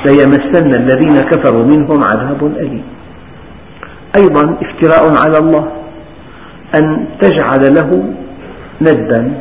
ليمسن 0.07 0.69
الذين 0.79 1.21
كفروا 1.31 1.63
منهم 1.63 1.99
عذاب 2.13 2.45
أليم. 2.45 2.83
أيضا 4.17 4.57
افتراء 4.61 5.03
على 5.25 5.37
الله 5.37 5.71
أن 6.81 7.05
تجعل 7.21 7.73
له 7.73 8.03
ندا 8.81 9.33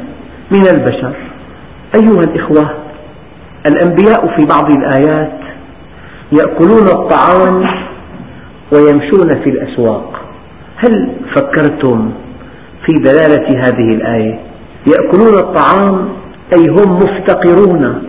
من 0.50 0.64
البشر. 0.74 1.14
أيها 1.96 2.20
الإخوة 2.20 2.70
الأنبياء 3.66 4.26
في 4.26 4.46
بعض 4.54 4.70
الآيات 4.72 5.32
يأكلون 6.32 6.86
الطعام 6.88 7.89
ويمشون 8.72 9.42
في 9.44 9.50
الأسواق. 9.50 10.20
هل 10.76 11.12
فكرتم 11.36 12.10
في 12.86 12.92
دلالة 12.98 13.60
هذه 13.66 13.94
الآية؟ 13.94 14.40
يأكلون 14.86 15.34
الطعام 15.34 16.08
أي 16.54 16.64
هم 16.68 16.96
مفتقرون 16.96 18.02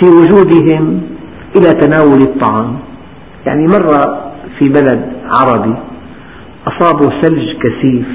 في 0.00 0.06
وجودهم 0.06 1.02
إلى 1.56 1.72
تناول 1.80 2.20
الطعام. 2.22 2.78
يعني 3.46 3.66
مرة 3.66 4.32
في 4.58 4.68
بلد 4.68 5.12
عربي 5.34 5.74
أصابوا 6.66 7.20
ثلج 7.22 7.56
كثيف 7.56 8.06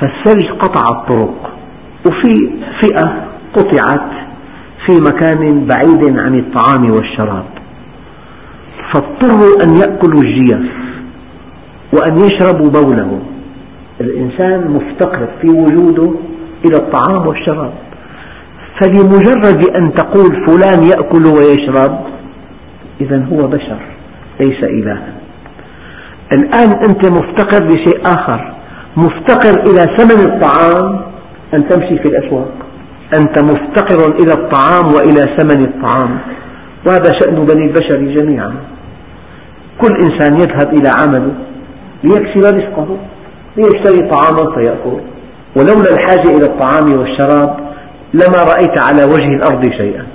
فالثلج 0.00 0.50
قطع 0.50 0.98
الطرق 0.98 1.50
وفي 2.06 2.34
فئة 2.82 3.24
قطعت 3.56 4.10
في 4.86 4.92
مكان 5.00 5.66
بعيد 5.66 6.18
عن 6.18 6.38
الطعام 6.38 6.90
والشراب. 6.90 7.44
فاضطروا 8.92 9.52
أن 9.64 9.76
يأكلوا 9.76 10.22
الجيف 10.22 10.72
وأن 11.92 12.16
يشربوا 12.16 12.70
بوله. 12.70 13.20
الإنسان 14.00 14.70
مفتقر 14.70 15.28
في 15.40 15.48
وجوده 15.48 16.14
إلى 16.66 16.76
الطعام 16.76 17.26
والشراب. 17.26 17.72
فلمجرد 18.80 19.70
أن 19.80 19.94
تقول 19.94 20.46
فلان 20.46 20.82
يأكل 20.82 21.24
ويشرب 21.26 22.00
إذا 23.00 23.24
هو 23.32 23.46
بشر 23.46 23.78
ليس 24.40 24.64
إلها. 24.64 25.12
الآن 26.32 26.68
أنت 26.88 27.06
مفتقر 27.06 27.66
لشيء 27.66 28.02
آخر. 28.06 28.54
مفتقر 28.96 29.62
إلى 29.62 29.96
ثمن 29.96 30.32
الطعام 30.32 31.00
أن 31.54 31.68
تمشي 31.68 31.98
في 31.98 32.04
الأسواق. 32.04 32.52
أنت 33.14 33.44
مفتقر 33.44 34.10
إلى 34.10 34.32
الطعام 34.32 34.86
وإلى 34.94 35.36
ثمن 35.38 35.64
الطعام. 35.64 36.18
وهذا 36.86 37.12
شأن 37.20 37.44
بني 37.44 37.66
البشر 37.66 37.96
جميعا. 37.96 38.54
كل 39.80 39.94
إنسان 39.94 40.34
يذهب 40.34 40.74
إلى 40.80 40.90
عمله 41.02 41.34
ليكسب 42.04 42.56
رزقه 42.56 42.96
ليشتري 43.56 44.08
طعاما 44.08 44.54
فيأكل. 44.54 45.00
ولولا 45.56 45.90
الحاجة 45.94 46.36
إلى 46.36 46.46
الطعام 46.46 46.98
والشراب 46.98 47.56
لما 48.14 48.40
رأيت 48.52 48.80
على 48.80 49.04
وجه 49.04 49.28
الأرض 49.36 49.62
شيئا. 49.76 50.06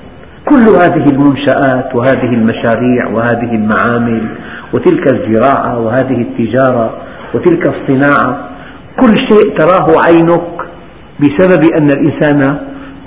كل 0.49 0.65
هذه 0.82 1.06
المنشآت 1.12 1.95
وهذه 1.95 2.34
المشاريع 2.34 3.08
وهذه 3.13 3.56
المعامل 3.56 4.28
وتلك 4.73 5.13
الزراعة 5.13 5.80
وهذه 5.80 6.21
التجارة 6.21 6.97
وتلك 7.34 7.69
الصناعة 7.69 8.49
كل 9.02 9.13
شيء 9.15 9.58
تراه 9.58 9.88
عينك 10.08 10.43
بسبب 11.19 11.63
أن 11.80 11.89
الإنسان 11.89 12.58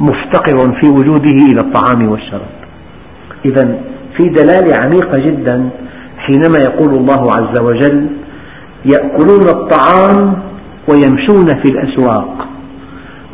مفتقر 0.01 0.81
في 0.81 0.89
وجوده 0.89 1.37
إلى 1.53 1.61
الطعام 1.61 2.09
والشراب. 2.09 2.57
إذا 3.45 3.79
في 4.17 4.29
دلالة 4.29 4.73
عميقة 4.83 5.19
جدا 5.19 5.71
حينما 6.19 6.59
يقول 6.65 6.95
الله 6.95 7.31
عز 7.37 7.61
وجل 7.61 8.07
يأكلون 8.85 9.49
الطعام 9.49 10.37
ويمشون 10.91 11.47
في 11.47 11.71
الأسواق. 11.71 12.47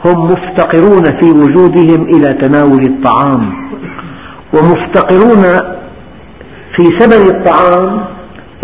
هم 0.06 0.24
مفتقرون 0.24 1.04
في 1.20 1.30
وجودهم 1.30 2.02
إلى 2.04 2.28
تناول 2.28 2.82
الطعام. 2.88 3.52
ومفتقرون 4.54 5.42
في 6.76 6.82
ثمن 6.98 7.36
الطعام 7.36 8.04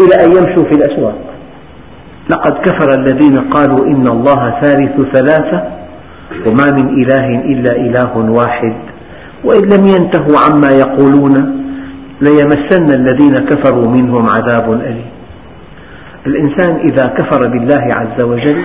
إلى 0.00 0.24
أن 0.24 0.30
يمشوا 0.30 0.64
في 0.64 0.72
الأسواق. 0.72 1.18
لقد 2.30 2.52
كفر 2.52 2.90
الذين 2.98 3.36
قالوا 3.36 3.86
إن 3.86 4.04
الله 4.08 4.60
ثالث 4.60 5.16
ثلاثة 5.16 5.62
وما 6.46 6.66
من 6.80 7.02
إله 7.02 7.26
إلا 7.28 7.76
إله 7.76 8.30
واحد. 8.30 8.76
وإن 9.44 9.62
لم 9.62 9.84
ينتهوا 9.86 10.38
عما 10.48 10.68
يقولون 10.78 11.64
ليمسن 12.20 13.00
الذين 13.00 13.34
كفروا 13.34 13.88
منهم 13.88 14.26
عذاب 14.36 14.72
أليم. 14.72 15.10
الإنسان 16.26 16.76
إذا 16.76 17.04
كفر 17.04 17.48
بالله 17.48 17.90
عز 17.96 18.24
وجل 18.24 18.64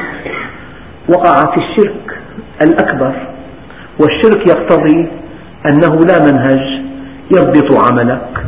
وقع 1.10 1.34
في 1.34 1.58
الشرك 1.58 2.18
الأكبر 2.62 3.14
والشرك 4.00 4.48
يقتضي 4.48 5.08
أنه 5.66 6.00
لا 6.00 6.32
منهج 6.32 6.82
يضبط 7.32 7.92
عملك 7.92 8.46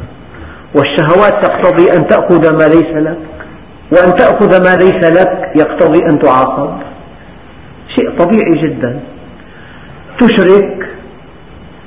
والشهوات 0.76 1.46
تقتضي 1.46 1.86
أن 1.98 2.08
تأخذ 2.08 2.58
ما 2.58 2.66
ليس 2.76 2.96
لك 2.96 3.18
وأن 3.92 4.18
تأخذ 4.18 4.52
ما 4.70 4.84
ليس 4.84 5.12
لك 5.22 5.52
يقتضي 5.56 6.06
أن 6.10 6.20
تعاقب. 6.20 6.78
شيء 7.96 8.10
طبيعي 8.18 8.52
جدا. 8.64 9.00
تشرك 10.20 10.90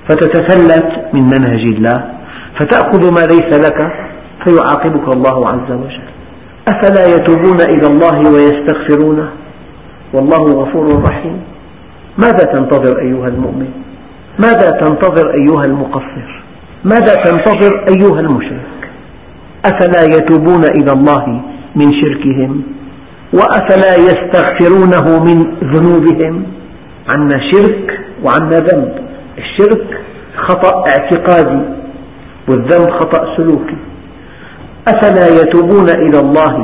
فتتفلت 0.08 1.14
من 1.14 1.22
منهج 1.22 1.66
الله. 1.72 2.17
فتأخذ 2.58 3.12
ما 3.12 3.22
ليس 3.32 3.68
لك 3.68 3.92
فيعاقبك 4.44 5.16
الله 5.16 5.48
عز 5.48 5.70
وجل. 5.70 6.08
أفلا 6.68 7.14
يتوبون 7.16 7.60
إلى 7.60 7.86
الله 7.86 8.18
ويستغفرونه؟ 8.34 9.28
والله 10.12 10.42
غفور 10.62 11.02
رحيم. 11.08 11.40
ماذا 12.18 12.44
تنتظر 12.52 13.00
أيها 13.00 13.28
المؤمن؟ 13.28 13.70
ماذا 14.38 14.68
تنتظر 14.68 15.30
أيها 15.40 15.62
المقصر؟ 15.66 16.42
ماذا 16.84 17.14
تنتظر 17.14 17.84
أيها 17.88 18.20
المشرك؟ 18.20 18.90
أفلا 19.66 20.16
يتوبون 20.16 20.64
إلى 20.64 20.92
الله 20.92 21.40
من 21.76 21.92
شركهم؟ 22.00 22.62
وأفلا 23.32 23.92
يستغفرونه 24.08 25.24
من 25.24 25.38
ذنوبهم؟ 25.74 26.42
عنا 27.16 27.40
شرك 27.52 28.00
وعنا 28.24 28.56
ذنب. 28.56 28.94
الشرك 29.38 30.00
خطأ 30.36 30.84
اعتقادي. 30.92 31.60
والذنب 32.48 32.90
خطأ 32.90 33.36
سلوكي. 33.36 33.76
أفلا 34.88 35.26
يتوبون 35.40 35.88
إلى 35.88 36.18
الله 36.20 36.54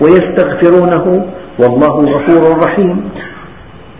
ويستغفرونه 0.00 1.26
والله 1.62 1.94
غفور 2.14 2.58
رحيم. 2.66 3.10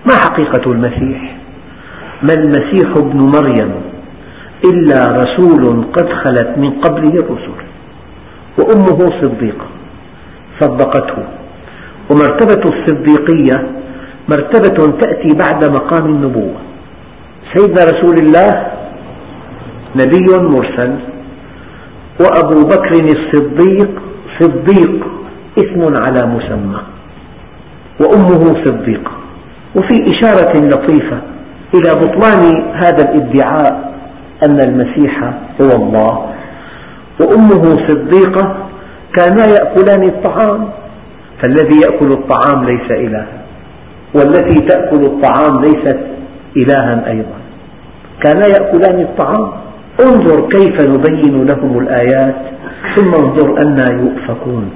ما 0.06 0.14
حقيقة 0.24 0.72
المسيح؟ 0.72 1.36
ما 2.22 2.34
المسيح 2.38 2.88
ابن 2.96 3.18
مريم 3.18 3.72
إلا 4.64 5.00
رسول 5.22 5.84
قد 5.92 6.08
خلت 6.12 6.50
من 6.56 6.70
قبله 6.70 7.14
الرسل 7.14 7.60
وأمه 8.58 8.98
صديقة 9.22 9.66
صدقته. 10.60 11.22
ومرتبة 12.10 12.62
الصديقية 12.72 13.70
مرتبة 14.28 14.98
تأتي 14.98 15.28
بعد 15.28 15.70
مقام 15.70 16.06
النبوة. 16.06 16.60
سيدنا 17.54 17.82
رسول 17.84 18.16
الله 18.24 18.66
نبي 19.96 20.26
مرسل. 20.54 20.92
وأبو 22.20 22.68
بكر 22.68 22.92
الصديق 22.92 23.90
صديق 24.40 25.06
اسم 25.58 25.94
على 26.02 26.26
مسمى 26.26 26.80
وأمه 28.00 28.64
صديقة. 28.64 29.10
وفي 29.76 30.06
إشارة 30.12 30.52
لطيفة 30.66 31.18
إلى 31.74 31.90
بطلان 32.00 32.72
هذا 32.74 33.12
الادعاء 33.12 33.92
أن 34.44 34.58
المسيح 34.68 35.34
هو 35.62 35.82
الله. 35.82 36.26
وأمه 37.20 37.62
صديقة 37.88 38.56
كانا 39.14 39.42
يأكلان 39.48 40.08
الطعام. 40.08 40.68
فالذي 41.42 41.80
يأكل 41.84 42.12
الطعام 42.12 42.64
ليس 42.64 42.90
إلها 42.90 43.26
والتي 44.14 44.66
تأكل 44.66 45.00
الطعام 45.00 45.62
ليست 45.64 45.98
إلها 46.56 47.06
أيضا. 47.06 47.38
كانا 48.22 48.46
يأكلان 48.46 49.00
الطعام. 49.00 49.59
انظر 50.06 50.48
كيف 50.48 50.88
نبين 50.88 51.46
لهم 51.46 51.78
الآيات 51.78 52.36
ثم 52.96 53.14
انظر 53.14 53.58
أنى 53.64 54.02
يؤفكون. 54.02 54.70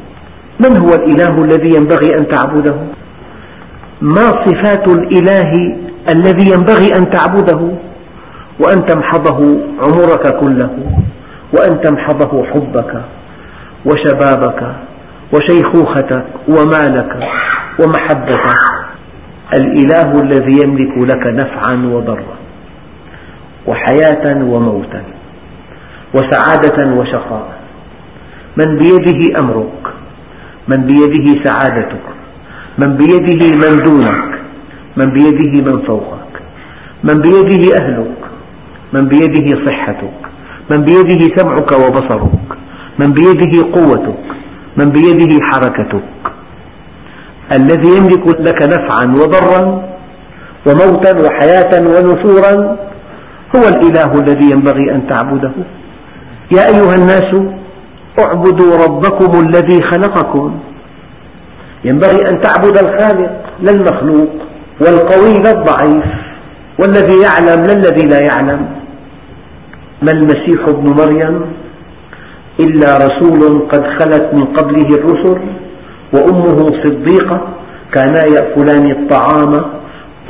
من 0.60 0.78
هو 0.82 0.90
الإله 0.94 1.44
الذي 1.44 1.70
ينبغي 1.76 2.08
أن 2.18 2.28
تعبده؟ 2.28 2.76
ما 4.00 4.26
صفات 4.46 4.88
الإله 4.88 5.52
الذي 6.14 6.52
ينبغي 6.52 6.88
أن 6.98 7.10
تعبده؟ 7.10 7.68
وأن 8.60 8.86
تمحضه 8.86 9.38
عمرك 9.84 10.36
كله 10.40 10.70
وأن 11.54 11.80
تمحضه 11.80 12.44
حبك 12.44 13.02
وشبابك 13.86 14.74
وشيخوختك 15.32 16.24
ومالك 16.48 17.12
ومحبتك. 17.80 18.46
الإله 19.58 20.22
الذي 20.22 20.62
يملك 20.62 20.98
لك 20.98 21.26
نفعا 21.26 21.90
وضرا 21.92 22.36
وحياة 23.66 24.44
وموتا. 24.44 25.02
وسعادة 26.14 26.78
وشقاء. 26.98 27.48
من 28.58 28.78
بيده 28.78 29.20
أمرك 29.38 29.82
من 30.68 30.80
بيده 30.90 31.26
سعادتك 31.44 32.06
من 32.78 32.96
بيده 32.96 33.42
من 33.62 33.72
دونك 33.86 34.30
من 34.96 35.08
بيده 35.16 35.54
من 35.66 35.76
فوقك 35.86 36.34
من 37.04 37.16
بيده 37.26 37.62
أهلك 37.80 38.20
من 38.92 39.00
بيده 39.00 39.48
صحتك 39.66 40.20
من 40.70 40.78
بيده 40.88 41.22
سمعك 41.36 41.70
وبصرك 41.82 42.48
من 42.98 43.08
بيده 43.18 43.54
قوتك 43.76 44.24
من 44.78 44.88
بيده 44.96 45.32
حركتك. 45.48 46.04
الذي 47.58 47.88
يملك 47.98 48.24
لك 48.40 48.60
نفعا 48.74 49.06
وضرا 49.20 49.60
وموتا 50.66 51.12
وحياة 51.24 51.72
ونشورا 51.94 52.54
هو 53.56 53.62
الإله 53.72 54.10
الذي 54.22 54.46
ينبغي 54.54 54.86
أن 54.94 55.06
تعبده. 55.10 55.52
يا 56.52 56.62
أيها 56.68 56.94
الناس 56.94 57.30
اعبدوا 58.18 58.72
ربكم 58.86 59.40
الذي 59.40 59.82
خلقكم. 59.82 60.58
ينبغي 61.84 62.30
أن 62.30 62.40
تعبد 62.40 62.78
الخالق 62.78 63.32
لا 63.60 63.72
المخلوق 63.72 64.30
والقوي 64.80 65.32
لا 65.32 65.50
الضعيف 65.50 66.04
والذي 66.80 67.16
يعلم 67.22 67.62
لا 67.62 67.72
الذي 67.72 68.02
لا 68.08 68.18
يعلم. 68.18 68.66
ما 70.02 70.10
المسيح 70.12 70.68
ابن 70.68 70.94
مريم؟ 71.00 71.46
إلا 72.60 72.96
رسول 72.96 73.68
قد 73.68 73.84
خلت 73.98 74.30
من 74.32 74.44
قبله 74.44 74.88
الرسل 74.98 75.40
وأمه 76.14 76.66
صديقة 76.84 77.48
كانا 77.92 78.24
يأكلان 78.24 78.90
الطعام. 78.90 79.64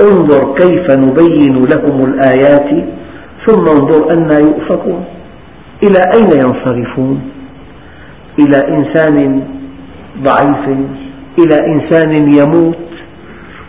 انظر 0.01 0.55
كيف 0.59 0.97
نبين 0.97 1.61
لهم 1.73 2.03
الآيات 2.03 2.85
ثم 3.45 3.67
انظر 3.67 4.13
أنى 4.13 4.47
يؤفكون. 4.47 5.05
إلى 5.83 5.99
أين 6.15 6.29
ينصرفون؟ 6.43 7.21
إلى 8.39 8.57
إنسان 8.77 9.43
ضعيف 10.23 10.77
إلى 11.39 11.57
إنسان 11.67 12.11
يموت 12.39 12.77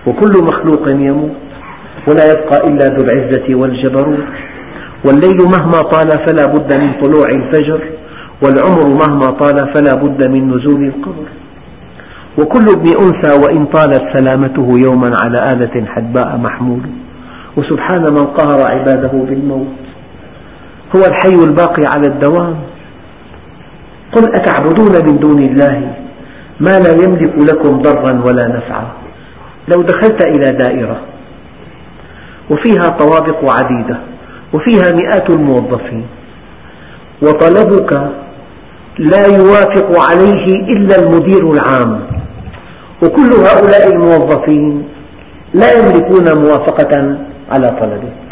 وكل 0.06 0.32
مخلوق 0.42 0.88
يموت 0.88 1.36
ولا 2.08 2.24
يبقى 2.32 2.68
إلا 2.68 2.84
ذو 2.84 3.04
العزة 3.04 3.54
والجبروت. 3.54 4.26
والليل 5.06 5.38
مهما 5.58 5.80
طال 5.92 6.08
فلا 6.26 6.46
بد 6.46 6.80
من 6.80 6.92
طلوع 7.02 7.26
الفجر 7.34 7.80
والعمر 8.42 8.86
مهما 9.02 9.26
طال 9.26 9.74
فلا 9.74 9.94
بد 10.02 10.24
من 10.24 10.50
نزول 10.50 10.84
القبر. 10.84 11.26
وكل 12.38 12.66
ابن 12.76 12.88
أنثى 12.88 13.42
وإن 13.44 13.66
طالت 13.66 14.02
سلامته 14.16 14.68
يوما 14.86 15.10
على 15.24 15.38
آلة 15.52 15.86
حدباء 15.86 16.36
محمول 16.36 16.80
وسبحان 17.56 18.02
من 18.02 18.24
قهر 18.24 18.58
عباده 18.66 19.12
بالموت. 19.12 19.85
هو 20.94 21.00
الحي 21.00 21.44
الباقي 21.44 21.82
على 21.94 22.06
الدوام. 22.06 22.56
قل 24.12 24.24
أتعبدون 24.34 24.94
من 25.06 25.18
دون 25.18 25.42
الله؟ 25.42 25.92
ما 26.60 26.78
لا 26.78 26.92
يملك 27.04 27.34
لكم 27.38 27.82
ضرا 27.82 28.12
ولا 28.24 28.48
نفعا. 28.48 28.86
لو 29.74 29.82
دخلت 29.82 30.26
إلى 30.26 30.58
دائرة 30.64 31.00
وفيها 32.50 32.96
طوابق 32.98 33.40
عديدة 33.60 33.98
وفيها 34.52 34.86
مئات 35.02 35.30
الموظفين 35.30 36.06
وطلبك 37.22 37.92
لا 38.98 39.26
يوافق 39.26 39.88
عليه 40.10 40.46
إلا 40.72 40.94
المدير 41.02 41.52
العام. 41.52 42.06
وكل 43.02 43.30
هؤلاء 43.48 43.92
الموظفين 43.92 44.88
لا 45.54 45.72
يملكون 45.72 46.44
موافقة 46.44 46.92
على 47.52 47.66
طلبك 47.80 48.30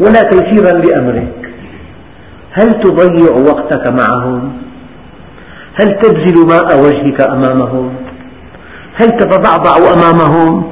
ولا 0.00 0.20
تيسيرا 0.30 0.72
لأمرك 0.78 1.39
هل 2.52 2.68
تضيع 2.68 3.32
وقتك 3.32 3.88
معهم؟ 3.88 4.52
هل 5.74 5.86
تبذل 6.02 6.46
ماء 6.46 6.80
وجهك 6.80 7.28
أمامهم؟ 7.28 7.92
هل 8.94 9.06
تتضعضع 9.06 9.72
أمامهم؟ 9.94 10.64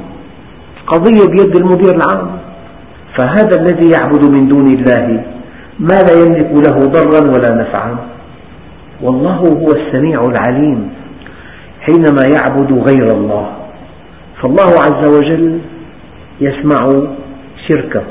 قضية 0.87 1.25
بيد 1.27 1.55
المدير 1.55 1.95
العام 1.95 2.29
فهذا 3.17 3.61
الذي 3.61 3.91
يعبد 3.97 4.39
من 4.39 4.47
دون 4.47 4.67
الله 4.67 5.23
ما 5.79 6.01
لا 6.01 6.13
يملك 6.21 6.51
له 6.51 6.79
ضرا 6.79 7.19
ولا 7.19 7.55
نفعا 7.55 7.95
والله 9.01 9.35
هو 9.35 9.65
السميع 9.71 10.25
العليم 10.25 10.89
حينما 11.81 12.23
يعبد 12.35 12.71
غير 12.71 13.07
الله 13.17 13.49
فالله 14.41 14.81
عز 14.81 15.17
وجل 15.17 15.59
يسمع 16.41 17.03
شركه 17.67 18.03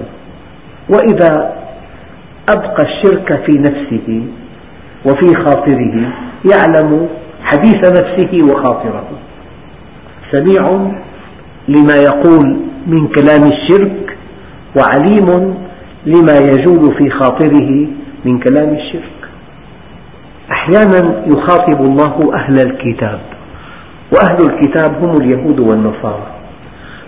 وإذا 0.88 1.52
أبقى 2.56 2.82
الشرك 2.82 3.44
في 3.46 3.58
نفسه 3.58 4.22
وفي 5.06 5.36
خاطره 5.36 6.12
يعلم 6.52 7.08
حديث 7.42 7.76
نفسه 7.76 8.42
وخاطره 8.42 9.04
سميع 10.32 10.62
لما 11.68 11.96
يقول 12.08 12.56
من 12.86 13.06
كلام 13.08 13.42
الشرك 13.52 14.16
وعليم 14.76 15.54
لما 16.06 16.32
يجول 16.36 16.94
في 16.98 17.10
خاطره 17.10 17.86
من 18.24 18.38
كلام 18.38 18.74
الشرك. 18.74 19.18
أحيانا 20.50 21.22
يخاطب 21.26 21.80
الله 21.80 22.34
أهل 22.34 22.54
الكتاب 22.54 23.20
وأهل 24.14 24.38
الكتاب 24.50 25.04
هم 25.04 25.10
اليهود 25.20 25.60
والنصارى. 25.60 26.26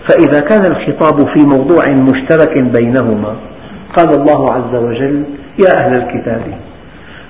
فإذا 0.09 0.39
كان 0.49 0.65
الخطاب 0.71 1.27
في 1.33 1.47
موضوع 1.47 1.83
مشترك 1.91 2.63
بينهما 2.79 3.35
قال 3.97 4.19
الله 4.19 4.53
عز 4.53 4.75
وجل 4.75 5.23
يا 5.63 5.77
أهل 5.77 5.95
الكتاب 5.95 6.41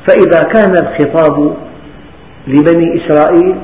فإذا 0.07 0.49
كان 0.53 0.71
الخطاب 0.71 1.55
لبني 2.47 3.01
إسرائيل 3.05 3.55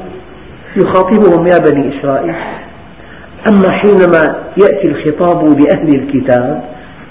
يخاطبهم 0.75 1.47
يا 1.47 1.57
بني 1.71 1.99
إسرائيل 1.99 2.35
أما 3.49 3.71
حينما 3.71 4.35
يأتي 4.57 4.91
الخطاب 4.91 5.59
لأهل 5.59 5.89
الكتاب 5.95 6.63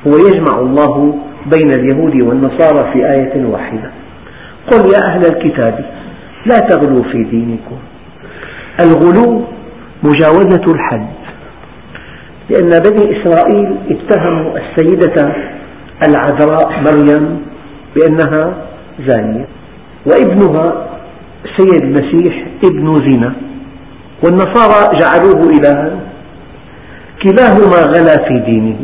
هو 0.07 0.13
يجمع 0.13 0.59
الله 0.59 1.19
بين 1.57 1.71
اليهود 1.71 2.23
والنصارى 2.23 2.93
في 2.93 3.11
آية 3.13 3.45
واحدة 3.45 3.91
قل 4.71 4.79
يا 4.79 5.09
أهل 5.09 5.21
الكتاب 5.21 5.85
لا 6.47 6.59
تغلوا 6.59 7.03
في 7.03 7.25
دينكم. 7.25 7.77
الغلو 8.81 9.43
مجاوزة 10.05 10.73
الحد 10.75 11.07
لأن 12.51 12.69
بني 12.69 13.23
إسرائيل 13.23 13.77
اتهموا 13.91 14.59
السيدة 14.59 15.35
العذراء 16.03 16.83
مريم 16.85 17.43
بأنها 17.97 18.55
زانية 19.09 19.47
وابنها 20.07 20.87
سيد 21.57 21.83
المسيح 21.83 22.47
ابن 22.65 22.93
زنا 22.93 23.33
والنصارى 24.25 24.99
جعلوه 24.99 25.51
إلها. 25.51 25.91
كلاهما 27.23 27.81
غلا 27.93 28.29
في 28.29 28.35
دينه. 28.47 28.77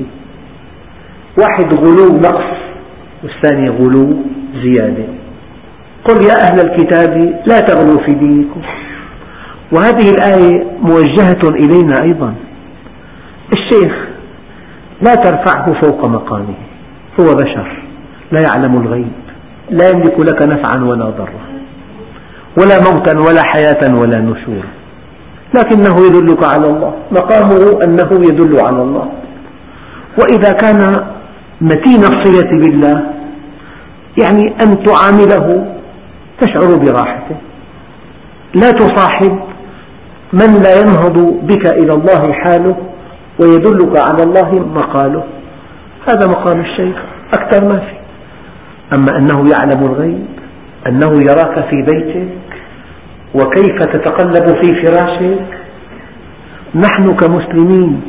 واحد 1.38 1.74
غلو 1.74 2.18
نقص 2.18 2.58
والثاني 3.22 3.68
غلو 3.68 4.10
زيادة. 4.62 5.04
قل 6.04 6.22
يا 6.26 6.36
أهل 6.42 6.60
الكتاب 6.66 7.42
لا 7.46 7.60
تغلوا 7.60 8.06
في 8.06 8.12
دينكم. 8.14 8.62
وهذه 9.72 10.10
الآية 10.10 10.64
موجهة 10.80 11.42
إلينا 11.50 11.94
أيضا. 12.02 12.34
الشيخ 13.52 13.92
لا 15.02 15.14
ترفعه 15.14 15.80
فوق 15.80 16.08
مقامه. 16.08 16.54
هو 17.20 17.34
بشر 17.34 17.82
لا 18.32 18.40
يعلم 18.40 18.82
الغيب 18.82 19.12
لا 19.70 19.88
يملك 19.88 20.20
لك 20.20 20.42
نفعا 20.42 20.84
ولا 20.84 21.04
ضرا 21.04 21.42
ولا 22.58 22.76
موتا 22.86 23.14
ولا 23.26 23.42
حياة 23.42 24.00
ولا 24.00 24.18
نشورا 24.20 24.68
لكنه 25.54 26.06
يدلك 26.06 26.44
على 26.44 26.66
الله 26.66 26.94
مقامه 27.10 27.80
أنه 27.84 28.10
يدل 28.26 28.60
على 28.60 28.82
الله. 28.82 29.08
وإذا 30.20 30.52
كان 30.52 30.80
متين 31.60 32.00
الصلة 32.00 32.50
بالله 32.50 33.02
يعني 34.22 34.54
أن 34.62 34.84
تعامله 34.84 35.76
تشعر 36.40 36.76
براحته. 36.76 37.36
لا 38.54 38.70
تصاحب 38.70 39.38
من 40.32 40.62
لا 40.64 40.72
ينهض 40.80 41.18
بك 41.42 41.66
إلى 41.66 41.92
الله 41.92 42.32
حاله 42.32 42.76
ويدلك 43.40 43.98
على 43.98 44.22
الله 44.22 44.50
مقاله. 44.74 45.24
هذا 46.08 46.26
مقام 46.26 46.60
الشيخ 46.60 46.96
أكثر 47.34 47.64
ما 47.64 47.80
في. 47.80 47.96
أما 48.92 49.18
أنه 49.18 49.50
يعلم 49.52 49.82
الغيب 49.92 50.26
أنه 50.86 51.10
يراك 51.30 51.68
في 51.70 51.82
بيتك 51.82 52.28
وكيف 53.34 53.76
تتقلب 53.78 54.46
في 54.46 54.82
فراشك 54.82 55.46
نحن 56.74 57.04
كمسلمين 57.04 58.02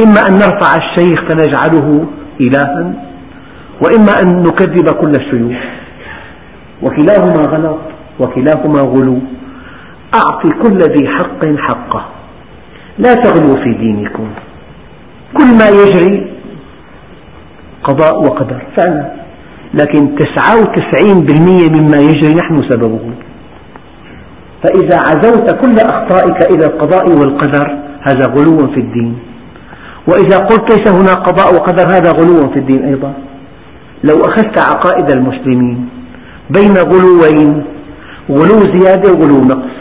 إما 0.00 0.20
أن 0.28 0.34
نرفع 0.34 0.76
الشيخ 0.76 1.20
فنجعله 1.28 2.06
إلها 2.40 2.92
وإما 3.84 4.12
أن 4.22 4.42
نكذب 4.42 4.90
كل 4.90 5.10
الشيوخ 5.10 5.62
وكلاهما 6.82 7.42
غلط 7.48 7.78
وكلاهما 8.20 8.80
غلو. 8.80 9.18
أعط 10.14 10.42
كل 10.62 10.78
ذي 10.78 11.08
حق 11.08 11.48
حقه. 11.58 12.04
لا 12.98 13.14
تغلوا 13.14 13.64
في 13.64 13.74
دينكم. 13.74 14.28
كل 15.36 15.46
ما 15.58 15.68
يجري 15.68 16.37
قضاء 17.88 18.14
وقدر. 18.26 18.62
فعلا. 18.76 19.12
لكن 19.74 20.16
تسعة 20.16 20.52
وتسعين 20.60 21.18
بالمئة 21.26 21.68
مما 21.76 21.96
يجري 21.96 22.34
نحن 22.34 22.68
سببه. 22.68 23.04
فإذا 24.62 24.98
عزوت 25.08 25.46
كل 25.50 25.74
أخطائك 25.92 26.38
إلى 26.54 26.64
القضاء 26.64 27.04
والقدر 27.18 27.78
هذا 28.08 28.26
غلو 28.36 28.58
في 28.74 28.80
الدين. 28.80 29.18
وإذا 30.08 30.36
قلت 30.36 30.72
ليس 30.72 30.94
هناك 31.00 31.16
قضاء 31.16 31.54
وقدر 31.54 31.86
هذا 31.94 32.10
غلو 32.10 32.52
في 32.52 32.58
الدين 32.58 32.84
أيضا. 32.84 33.12
لو 34.04 34.14
أخذت 34.14 34.58
عقائد 34.58 35.12
المسلمين 35.12 35.88
بين 36.50 36.74
غلوين 36.92 37.64
غلو 38.30 38.58
زيادة 38.74 39.12
وغلو 39.12 39.44
نقص. 39.44 39.74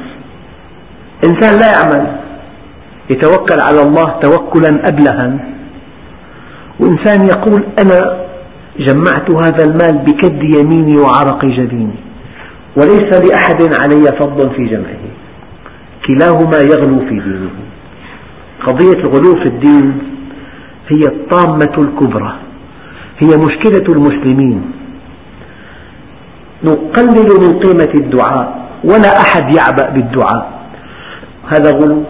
إنسان 1.28 1.60
لا 1.60 1.68
يعمل. 1.76 2.18
يتوكل 3.10 3.60
على 3.68 3.82
الله 3.82 4.20
توكلا 4.22 4.70
أبلها. 4.90 5.40
وإنسان 6.80 7.28
يقول 7.28 7.64
أنا 7.82 8.28
جمعت 8.80 9.32
هذا 9.46 9.66
المال 9.66 10.06
بكد 10.06 10.44
يميني 10.44 10.98
وعرق 10.98 11.46
جبيني 11.46 11.96
وليس 12.78 13.10
لأحد 13.26 13.62
علي 13.82 14.06
فضل 14.20 14.56
في 14.56 14.66
جمعه. 14.66 15.04
كلاهما 16.08 16.58
يغلو 16.58 17.00
في 17.00 17.20
دينه. 17.20 17.50
قضية 18.68 19.00
الغلو 19.04 19.32
في 19.42 19.46
الدين 19.46 20.00
هي 20.90 21.02
الطامة 21.08 21.76
الكبرى 21.78 22.34
هي 23.20 23.28
مشكلة 23.28 23.86
المسلمين. 23.96 24.72
نقلل 26.64 27.30
من 27.44 27.60
قيمة 27.60 27.94
الدعاء 28.00 28.70
ولا 28.84 29.22
أحد 29.22 29.56
يعبأ 29.56 29.90
بالدعاء. 29.90 30.52
هذا 31.48 31.72
غلو. 31.72 32.04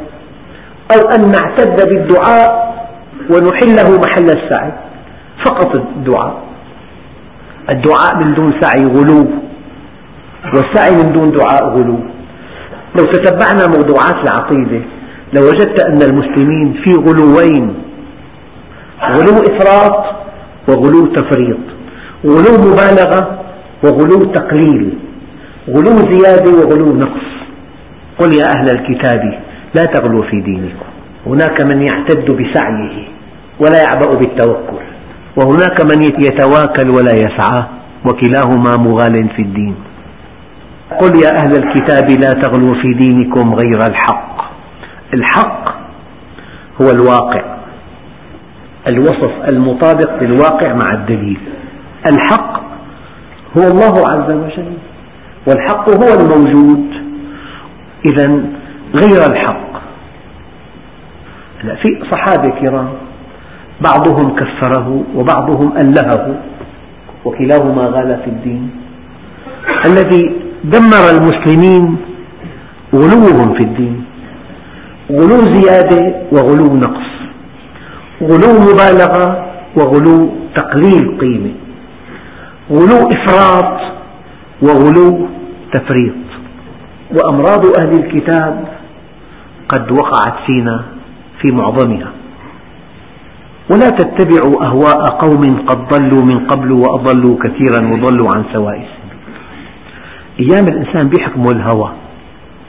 أو 0.92 1.10
أن 1.16 1.32
نعتد 1.32 1.90
بالدعاء 1.90 2.67
ونحله 3.32 3.98
محل 4.06 4.24
السعي. 4.24 4.72
فقط 5.46 5.78
الدعاء. 5.78 6.44
الدعاء 7.70 8.16
من 8.16 8.34
دون 8.34 8.54
سعي 8.62 8.86
غلو. 8.86 9.28
والسعي 10.54 11.04
من 11.04 11.12
دون 11.12 11.32
دعاء 11.32 11.78
غلو. 11.78 12.00
لو 12.98 13.06
تتبعنا 13.06 13.64
موضوعات 13.76 14.16
العقيدة 14.16 14.82
لوجدت 15.34 15.86
أن 15.86 16.02
المسلمين 16.10 16.74
في 16.74 16.92
غلوين. 16.94 17.74
غلو 19.04 19.36
إفراط 19.50 20.16
وغلو 20.70 21.06
تفريط. 21.06 21.58
غلو 22.26 22.72
مبالغة 22.72 23.40
وغلو 23.84 24.34
تقليل. 24.34 24.98
غلو 25.70 26.12
زيادة 26.12 26.52
وغلو 26.52 26.96
نقص. 26.96 27.28
قل 28.20 28.34
يا 28.34 28.44
أهل 28.58 28.70
الكتاب 28.70 29.40
لا 29.76 29.86
تغلوا 29.86 30.24
في 30.30 30.42
دينكم. 30.42 30.86
هناك 31.28 31.62
من 31.70 31.86
يعتد 31.86 32.32
بسعيه. 32.32 33.17
ولا 33.60 33.80
يعبأ 33.82 34.20
بالتوكل. 34.20 34.86
وهناك 35.38 35.86
من 35.86 36.04
يتواكل 36.04 36.90
ولا 36.90 37.14
يسعى 37.14 37.64
وكلاهما 38.06 38.78
مغال 38.78 39.30
في 39.36 39.42
الدين. 39.42 39.76
قل 41.02 41.12
يا 41.24 41.30
أهل 41.40 41.52
الكتاب 41.56 42.10
لا 42.10 42.42
تغلوا 42.42 42.74
في 42.82 42.94
دينكم 42.94 43.54
غير 43.54 43.88
الحق. 43.90 44.38
الحق 45.14 45.70
هو 46.82 46.92
الواقع. 46.92 47.58
الوصف 48.88 49.32
المطابق 49.52 50.24
للواقع 50.24 50.74
مع 50.74 50.94
الدليل. 50.94 51.40
الحق 52.12 52.62
هو 53.58 53.64
الله 53.64 53.94
عز 54.10 54.32
وجل 54.32 54.74
والحق 55.48 55.90
هو 55.90 56.10
الموجود. 56.20 56.94
إذا 58.06 58.28
غير 59.02 59.32
الحق. 59.32 59.68
في 61.62 62.04
صحابة 62.12 62.50
كرام 62.50 62.90
بعضهم 63.82 64.36
كفره 64.36 65.04
وبعضهم 65.16 65.78
ألهه 65.78 66.36
وكلاهما 67.26 67.84
غال 67.84 68.20
في 68.24 68.30
الدين. 68.30 68.72
الذي 69.86 70.24
دمر 70.64 71.06
المسلمين 71.16 71.98
غلوهم 72.94 73.54
في 73.54 73.64
الدين. 73.64 74.06
غلو 75.12 75.38
زيادة 75.56 76.16
وغلو 76.32 76.76
نقص. 76.76 77.10
غلو 78.22 78.52
مبالغة 78.68 79.46
وغلو 79.78 80.30
تقليل 80.56 81.18
قيمة. 81.22 81.54
غلو 82.72 83.00
إفراط 83.16 83.74
وغلو 84.62 85.28
تفريط. 85.74 86.14
وأمراض 87.16 87.66
أهل 87.80 87.92
الكتاب 88.04 88.68
قد 89.70 89.92
وقعت 89.92 90.36
فينا 90.46 90.84
في 91.42 91.56
معظمها. 91.56 92.12
ولا 93.72 93.90
تتبعوا 93.90 94.66
أهواء 94.68 95.06
قوم 95.06 95.66
قد 95.68 95.88
ضلوا 95.88 96.24
من 96.26 96.48
قبل 96.48 96.72
وأضلوا 96.72 97.38
كثيرا 97.44 97.88
وضلوا 97.94 98.30
عن 98.36 98.44
سواء. 98.56 98.76
السبيل 98.78 98.98
أيام 100.40 100.66
الإنسان 100.72 101.10
بيحكمه 101.10 101.52
الهوى 101.52 101.92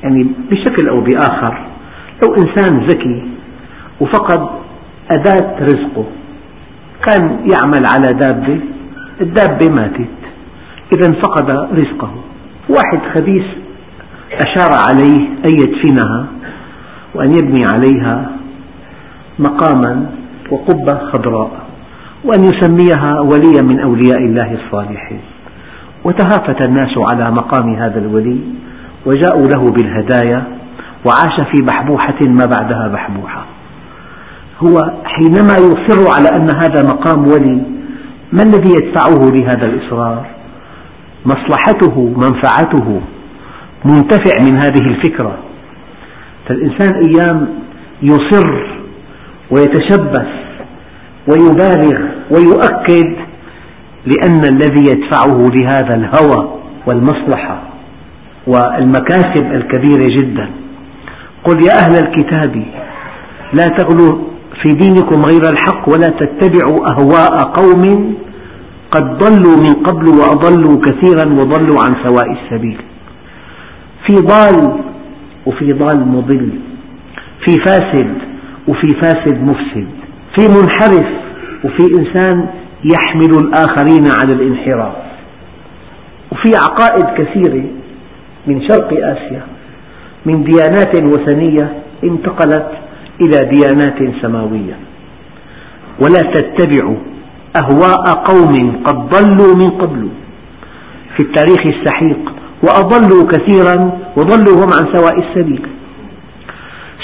يعني 0.03 0.27
بشكل 0.51 0.89
أو 0.89 1.01
بآخر 1.01 1.67
لو 2.23 2.35
إنسان 2.35 2.87
ذكي 2.87 3.29
وفقد 4.01 4.49
أداة 5.11 5.57
رزقه 5.61 6.05
كان 7.07 7.23
يعمل 7.29 7.83
على 7.87 8.09
دابة 8.21 8.61
الدابة 9.21 9.69
ماتت 9.69 10.19
إذا 10.97 11.13
فقد 11.23 11.51
رزقه. 11.51 12.11
واحد 12.69 13.01
خبيث 13.17 13.45
أشار 14.33 14.71
عليه 14.89 15.29
أن 15.47 15.53
يدفنها 15.53 16.27
وأن 17.15 17.31
يبني 17.31 17.61
عليها 17.75 18.31
مقاما 19.39 20.11
وقبة 20.51 20.99
خضراء 21.13 21.51
وأن 22.25 22.45
يسميها 22.45 23.21
وليا 23.21 23.63
من 23.63 23.81
أولياء 23.81 24.19
الله 24.19 24.59
الصالحين. 24.65 25.21
وتهافت 26.05 26.69
الناس 26.69 26.99
على 26.99 27.31
مقام 27.31 27.75
هذا 27.75 27.99
الولي 27.99 28.41
وجاءوا 29.07 29.45
له 29.45 29.73
بالهدايا 29.73 30.45
وعاش 31.07 31.41
في 31.41 31.65
بحبوحة 31.65 32.19
ما 32.27 32.45
بعدها 32.57 32.89
بحبوحة 32.89 33.45
هو 34.63 34.79
حينما 35.05 35.55
يصر 35.55 36.11
على 36.11 36.37
أن 36.37 36.49
هذا 36.57 36.83
مقام 36.83 37.23
ولي 37.23 37.63
ما 38.33 38.43
الذي 38.43 38.71
يدفعه 38.71 39.31
لهذا 39.31 39.67
الإصرار؟ 39.67 40.27
مصلحته 41.27 42.15
منفعته 42.17 43.01
منتفع 43.85 44.33
من 44.51 44.57
هذه 44.57 44.91
الفكرة. 44.91 45.39
فالإنسان 46.49 47.03
أيام 47.09 47.49
يصر 48.03 48.78
ويتشبث 49.51 50.29
ويبالغ 51.29 51.99
ويؤكد 52.31 53.17
لأن 54.07 54.41
الذي 54.53 54.91
يدفعه 54.91 55.39
لهذا 55.57 55.95
الهوى 55.95 56.59
والمصلحة 56.87 57.63
والمكاسب 58.47 59.53
الكبيرة 59.53 60.07
جدا. 60.21 60.51
قل 61.45 61.63
يا 61.63 61.73
أهل 61.73 61.95
الكتاب 62.05 62.65
لا 63.53 63.65
تغلوا 63.65 64.19
في 64.63 64.75
دينكم 64.75 65.17
غير 65.25 65.43
الحق 65.53 65.89
ولا 65.93 66.07
تتبعوا 66.07 66.79
أهواء 66.93 67.39
قوم 67.39 68.15
قد 68.91 69.19
ضلوا 69.19 69.57
من 69.57 69.73
قبل 69.73 70.09
وأضلوا 70.09 70.81
كثيرا 70.81 71.29
وضلوا 71.33 71.77
عن 71.83 72.07
سواء 72.07 72.33
السبيل. 72.33 72.81
في 74.07 74.15
ضال 74.15 74.81
وفي 75.47 75.73
ضال 75.73 76.09
مضل 76.09 76.51
في 77.45 77.57
فاسد 77.67 78.15
وفي 78.69 78.89
فاسد 79.03 79.43
مفسد 79.43 79.89
في 80.39 80.49
منحرف 80.49 81.09
وفي 81.65 81.85
إنسان 81.99 82.49
يحمل 82.85 83.31
الآخرين 83.43 84.05
على 84.23 84.33
الانحراف. 84.33 84.93
وفي 86.33 86.51
عقائد 86.57 87.05
كثيرة 87.19 87.65
من 88.47 88.69
شرق 88.69 88.93
آسيا 88.93 89.43
من 90.27 90.45
ديانات 90.45 91.09
وثنية 91.09 91.73
انتقلت 92.05 92.71
إلى 93.21 93.51
ديانات 93.51 94.23
سماوية. 94.23 94.77
ولا 96.03 96.21
تتبعوا 96.21 96.97
أهواء 97.63 98.05
قوم 98.25 98.83
قد 98.87 99.09
ضلوا 99.09 99.57
من 99.57 99.69
قبل. 99.69 100.09
في 101.17 101.25
التاريخ 101.25 101.59
السحيق 101.75 102.33
وأضلوا 102.63 103.25
كثيرا 103.33 103.99
وضلوا 104.17 104.57
هم 104.57 104.71
عن 104.79 104.95
سواء 104.95 105.19
السبيل. 105.19 105.67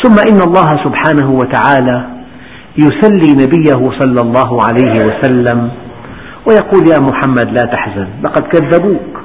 ثم 0.05 0.17
إن 0.31 0.41
الله 0.49 0.69
سبحانه 0.85 1.31
وتعالى 1.31 2.09
يسلي 2.79 3.33
نبيه 3.33 3.83
صلى 3.99 4.21
الله 4.21 4.61
عليه 4.67 4.95
وسلم 5.09 5.71
ويقول 6.49 6.83
يا 6.93 6.99
محمد 7.01 7.49
لا 7.49 7.71
تحزن 7.73 8.09
لقد 8.23 8.43
كذبوك 8.43 9.21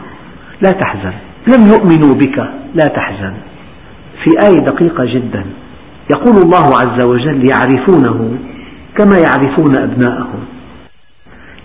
لا 0.65 0.72
تحزن 0.72 1.13
لم 1.48 1.68
يؤمنوا 1.68 2.13
بك 2.15 2.38
لا 2.76 2.86
تحزن. 2.96 3.34
في 4.24 4.32
آية 4.48 4.60
دقيقة 4.60 5.06
جدا 5.06 5.46
يقول 6.15 6.44
الله 6.44 6.65
عز 6.82 7.06
وجل 7.06 7.48
يعرفونه 7.52 8.38
كما 8.98 9.18
يعرفون 9.18 9.80
أبناءهم. 9.80 10.39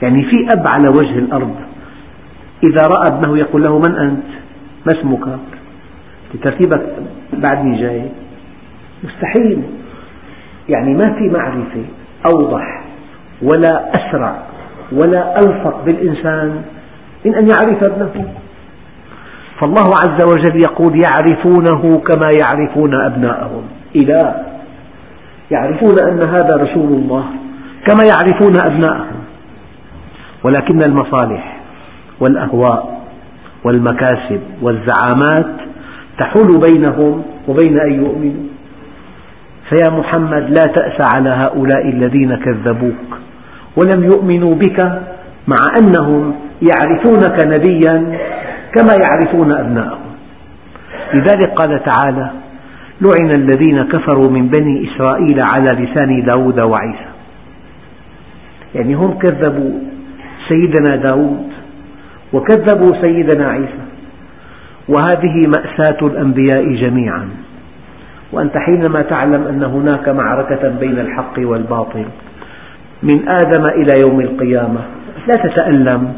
يعني 0.03 0.19
في 0.19 0.53
أب 0.53 0.67
على 0.67 0.89
وجه 0.89 1.19
الأرض 1.19 1.55
إذا 2.65 2.83
رأى 2.89 3.09
ابنه 3.09 3.39
يقول 3.39 3.63
له 3.63 3.79
من 3.79 3.97
أنت؟ 3.97 4.31
ما 4.87 5.01
اسمك؟ 5.01 5.39
ترتيبك 6.45 6.87
بعدني 7.33 7.81
جاي. 7.81 8.09
مستحيل. 9.05 9.63
يعني 10.69 10.95
ما 10.95 11.15
في 11.19 11.29
معرفة 11.29 11.85
أوضح 12.27 12.85
ولا 13.43 13.91
أسرع 13.91 14.43
ولا 14.93 15.35
ألصق 15.35 15.85
بالإنسان 15.85 16.63
من 17.25 17.35
أن 17.35 17.49
يعرف 17.49 17.85
ابنه. 17.85 18.35
فالله 19.61 19.91
عز 20.05 20.23
وجل 20.33 20.63
يقول 20.63 21.03
يعرفونه 21.03 21.99
كما 21.99 22.29
يعرفون 22.43 22.95
أبناءهم. 22.95 23.63
إله 23.97 24.35
يعرفون 25.51 25.95
أن 26.09 26.23
هذا 26.23 26.51
رسول 26.57 26.93
الله 26.93 27.25
كما 27.87 28.05
يعرفون 28.05 28.73
أبناءهم. 28.73 29.25
ولكن 30.45 30.81
المصالح 30.87 31.61
والأهواء 32.21 33.01
والمكاسب 33.65 34.41
والزعامات 34.63 35.57
تحول 36.19 36.61
بينهم 36.61 37.23
وبين 37.49 37.81
أن 37.81 37.93
يؤمنوا. 37.93 38.54
فيا 39.71 39.91
محمد 39.91 40.43
لا 40.43 40.73
تأس 40.73 41.15
على 41.15 41.31
هؤلاء 41.35 41.89
الذين 41.89 42.37
كذبوك. 42.37 43.19
ولم 43.77 44.05
يؤمنوا 44.05 44.55
بك 44.55 44.81
مع 45.49 45.57
أنهم 45.79 46.35
يعرفونك 46.63 47.45
نبيا 47.45 48.19
كما 48.75 48.95
يعرفون 49.03 49.53
أبناءهم. 49.53 50.05
لذلك 51.15 51.51
قال 51.55 51.83
تعالى 51.85 52.31
لعن 53.01 53.31
الذين 53.37 53.81
كفروا 53.83 54.31
من 54.31 54.49
بني 54.49 54.89
إسرائيل 54.89 55.39
على 55.55 55.85
لسان 55.85 56.25
داود 56.25 56.67
وعيسى. 56.67 57.11
يعني 58.75 58.95
هم 58.95 59.19
كذبوا 59.19 59.73
سيدنا 60.49 60.97
داود 60.97 61.49
وكذبوا 62.33 63.01
سيدنا 63.01 63.49
عيسى. 63.49 63.85
وهذه 64.89 65.43
مأساة 65.47 66.07
الأنبياء 66.07 66.75
جميعا. 66.75 67.29
وأنت 68.33 68.57
حينما 68.57 69.03
تعلم 69.11 69.43
أن 69.47 69.63
هناك 69.63 70.09
معركة 70.09 70.69
بين 70.69 70.99
الحق 70.99 71.35
والباطل 71.39 72.05
من 73.03 73.29
آدم 73.29 73.65
إلى 73.75 74.01
يوم 74.01 74.21
القيامة 74.21 74.81
لا 75.27 75.35
تتألم. 75.49 76.13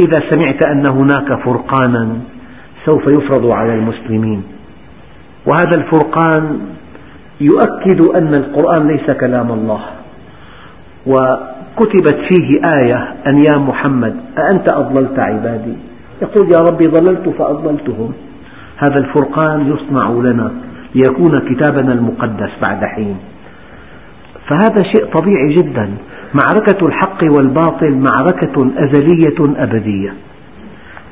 إذا 0.00 0.18
سمعت 0.30 0.66
أن 0.66 0.84
هناك 0.94 1.40
فرقانا 1.44 2.08
سوف 2.86 3.02
يفرض 3.12 3.54
على 3.56 3.74
المسلمين. 3.74 4.42
وهذا 5.46 5.74
الفرقان 5.74 6.60
يؤكد 7.40 8.00
أن 8.16 8.32
القرآن 8.38 8.88
ليس 8.88 9.10
كلام 9.10 9.52
الله. 9.52 9.80
وكتبت 11.06 12.18
فيه 12.28 12.50
آية 12.80 13.14
أن 13.26 13.38
يا 13.38 13.58
محمد 13.58 14.16
أأنت 14.38 14.72
أضللت 14.72 15.18
عبادي؟ 15.18 15.76
يقول 16.22 16.48
يا 16.52 16.58
ربي 16.70 16.86
ضللت 16.86 17.28
فأضللتهم. 17.28 18.12
هذا 18.76 18.98
الفرقان 18.98 19.72
يصنع 19.72 20.10
لنا. 20.10 20.50
ليكون 20.94 21.34
كتابنا 21.36 21.92
المقدس 21.92 22.50
بعد 22.68 22.84
حين. 22.84 23.16
فهذا 24.48 24.82
شيء 24.82 25.04
طبيعي 25.04 25.54
جدا. 25.54 25.90
معركة 26.34 26.86
الحق 26.86 27.24
والباطل 27.36 28.02
معركة 28.10 28.70
أزلية 28.78 29.62
أبدية. 29.62 30.14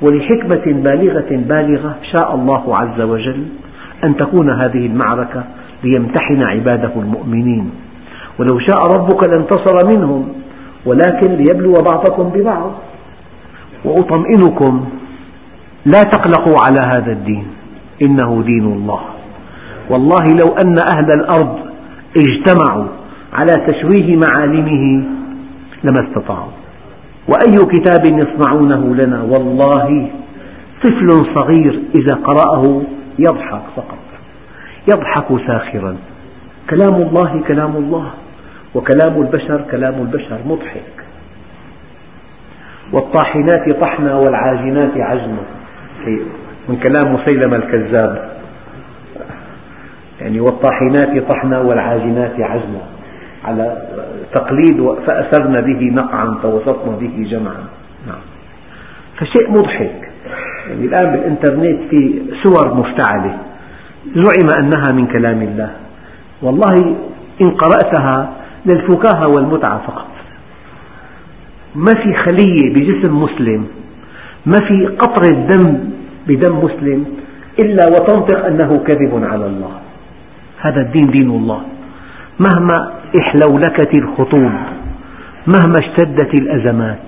ولحكمة 0.03 0.65
بالغة 0.67 1.31
بالغة 1.31 1.97
شاء 2.13 2.35
الله 2.35 2.77
عز 2.77 3.01
وجل 3.01 3.47
أن 4.05 4.17
تكون 4.17 4.49
هذه 4.61 4.87
المعركة 4.87 5.45
ليمتحن 5.85 6.43
عباده 6.43 6.93
المؤمنين. 6.97 7.71
ولو 8.39 8.59
شاء 8.59 8.97
ربك 8.97 9.29
لانتصر 9.29 9.87
منهم 9.87 10.29
ولكن 10.87 11.33
ليبلو 11.33 11.73
بعضكم 11.91 12.23
ببعض. 12.23 12.73
وأطمئنكم 13.85 14.85
لا 15.87 16.03
تقلقوا 16.03 16.55
على 16.67 16.81
هذا 16.89 17.13
الدين. 17.13 17.47
إنه 18.03 18.43
دين 18.47 18.65
الله. 18.65 19.14
والله 19.91 20.25
لو 20.25 20.55
أن 20.65 20.75
أهل 20.95 21.21
الأرض 21.21 21.59
اجتمعوا 22.17 22.87
على 23.33 23.67
تشويه 23.67 24.17
معالمه 24.17 25.05
لما 25.85 26.09
استطاعوا. 26.09 26.51
وأي 27.29 27.79
كتاب 27.79 28.05
يصنعونه 28.05 28.95
لنا 28.95 29.23
والله 29.23 30.11
طفل 30.83 31.09
صغير 31.39 31.83
إذا 31.95 32.15
قرأه 32.15 32.83
يضحك 33.19 33.63
فقط 33.77 33.99
يضحك 34.89 35.47
ساخرا. 35.47 35.97
كلام 36.71 36.95
الله 36.95 37.43
كلام 37.49 37.77
الله 37.77 38.11
وكلام 38.75 39.23
البشر 39.23 39.65
كلام 39.71 39.95
البشر 39.95 40.39
مضحك. 40.47 41.05
والطاحنات 42.93 43.81
طحنا 43.81 44.15
والعاجنات 44.15 44.97
عجنا 44.97 45.43
من 46.69 46.77
كلام 46.77 47.15
مسيلمة 47.15 47.57
الكذاب. 47.57 48.35
يعني 50.25 50.41
والطاحنات 50.41 51.33
طحنا 51.33 51.61
والعاجنات 51.61 52.41
عجنا. 52.41 52.83
على 53.45 53.83
تقليد 54.35 54.95
فأسرن 55.07 55.61
به 55.61 55.81
نقعا 56.03 56.39
فوسطن 56.43 56.97
به 57.01 57.27
جمعا. 57.31 57.65
نعم. 58.07 58.25
فشيء 59.17 59.51
مضحك. 59.51 60.11
يعني 60.69 60.85
الآن 60.85 61.13
بالإنترنت 61.13 61.81
في 61.91 62.23
سور 62.43 62.75
مفتعلة. 62.75 63.39
زعم 64.17 64.65
أنها 64.65 64.93
من 64.93 65.07
كلام 65.07 65.43
الله. 65.43 65.71
والله 66.43 66.97
إن 67.41 67.51
قرأتها 67.51 68.31
للفكاهة 68.67 69.29
والمتعة 69.29 69.79
فقط. 69.87 70.07
ما 71.75 71.93
في 72.03 72.15
خلية 72.15 72.75
بجسم 72.75 73.23
مسلم. 73.23 73.67
ما 74.47 74.59
في 74.69 74.87
قطرة 74.87 75.47
دم 75.53 75.91
بدم 76.27 76.59
مسلم 76.59 77.05
إلا 77.63 77.85
وتنطق 77.93 78.47
أنه 78.47 78.69
كذب 78.69 79.25
على 79.25 79.47
الله. 79.47 79.84
هذا 80.65 80.81
الدين 80.81 81.07
دين 81.11 81.31
الله. 81.31 81.61
مهما 82.41 82.93
إحلولكت 83.21 83.95
الخطوب 83.95 84.53
مهما 85.47 85.75
اشتدت 85.81 86.41
الأزمات 86.41 86.99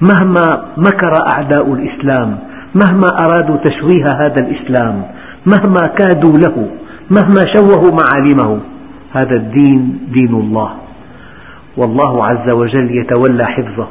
مهما 0.00 0.64
مكر 0.76 1.12
أعداء 1.36 1.72
الإسلام 1.72 2.38
مهما 2.74 3.08
أرادوا 3.24 3.56
تشويه 3.56 4.04
هذا 4.24 4.36
الإسلام 4.40 5.02
مهما 5.46 5.82
كادوا 5.98 6.32
له 6.32 6.70
مهما 7.10 7.40
شوهوا 7.54 7.98
معالمه 8.00 8.60
هذا 9.20 9.36
الدين 9.36 9.98
دين 10.12 10.34
الله. 10.34 10.70
والله 11.76 12.12
عز 12.24 12.50
وجل 12.50 12.90
يتولى 12.90 13.44
حفظه. 13.44 13.88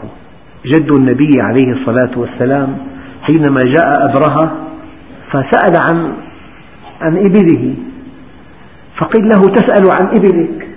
جد 0.66 0.92
النبي 0.92 1.32
عليه 1.42 1.72
الصلاة 1.72 2.12
والسلام 2.18 2.78
حينما 3.22 3.60
جاء 3.66 3.94
أبرهة 4.10 4.52
فسأل 5.32 5.74
عن 5.90 6.14
عن 7.02 7.18
إبله. 7.18 7.74
فقيل 8.98 9.26
له 9.26 9.42
تسأل 9.54 9.84
عن 10.00 10.08
إبلك. 10.08 10.68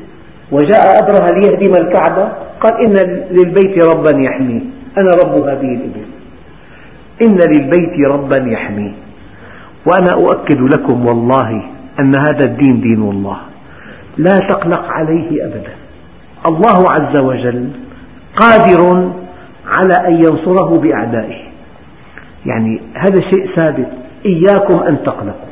وجاء 0.52 0.84
أبرهة 1.02 1.28
ليهدم 1.34 1.72
الكعبة؟ 1.82 2.32
قال 2.60 2.86
إن 2.86 2.92
للبيت 3.30 3.84
ربا 3.94 4.18
يحميه 4.18 4.60
أنا 4.98 5.10
رب 5.24 5.42
هذه 5.42 5.74
الإبل. 5.74 6.06
إن 7.22 7.38
للبيت 7.56 8.08
ربا 8.08 8.36
يحميه 8.36 8.92
وأنا 9.86 10.12
أؤكد 10.12 10.60
لكم 10.60 11.06
والله 11.06 11.62
أن 12.00 12.12
هذا 12.18 12.44
الدين 12.44 12.80
دين 12.80 13.02
الله. 13.02 13.36
لا 14.16 14.38
تقلق 14.50 14.84
عليه 14.84 15.46
أبدا. 15.46 15.72
الله 16.50 16.84
عز 16.92 17.18
وجل 17.18 17.68
قادر 18.36 19.12
على 19.66 20.08
أن 20.08 20.14
ينصره 20.14 20.80
بأعدائه. 20.80 21.42
يعني 22.46 22.80
هذا 22.94 23.20
شيء 23.20 23.56
ثابت. 23.56 23.88
إياكم 24.26 24.74
أن 24.74 25.02
تقلقوا. 25.04 25.48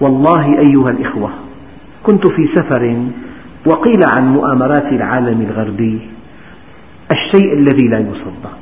والله 0.00 0.58
أيها 0.58 0.90
الإخوة. 0.90 1.30
كنت 2.02 2.28
في 2.28 2.48
سفر 2.54 2.96
وقيل 3.66 4.00
عن 4.12 4.28
مؤامرات 4.28 4.86
العالم 4.92 5.40
الغربي 5.40 6.00
الشيء 7.10 7.52
الذي 7.54 7.88
لا 7.88 7.98
يصدق. 7.98 8.58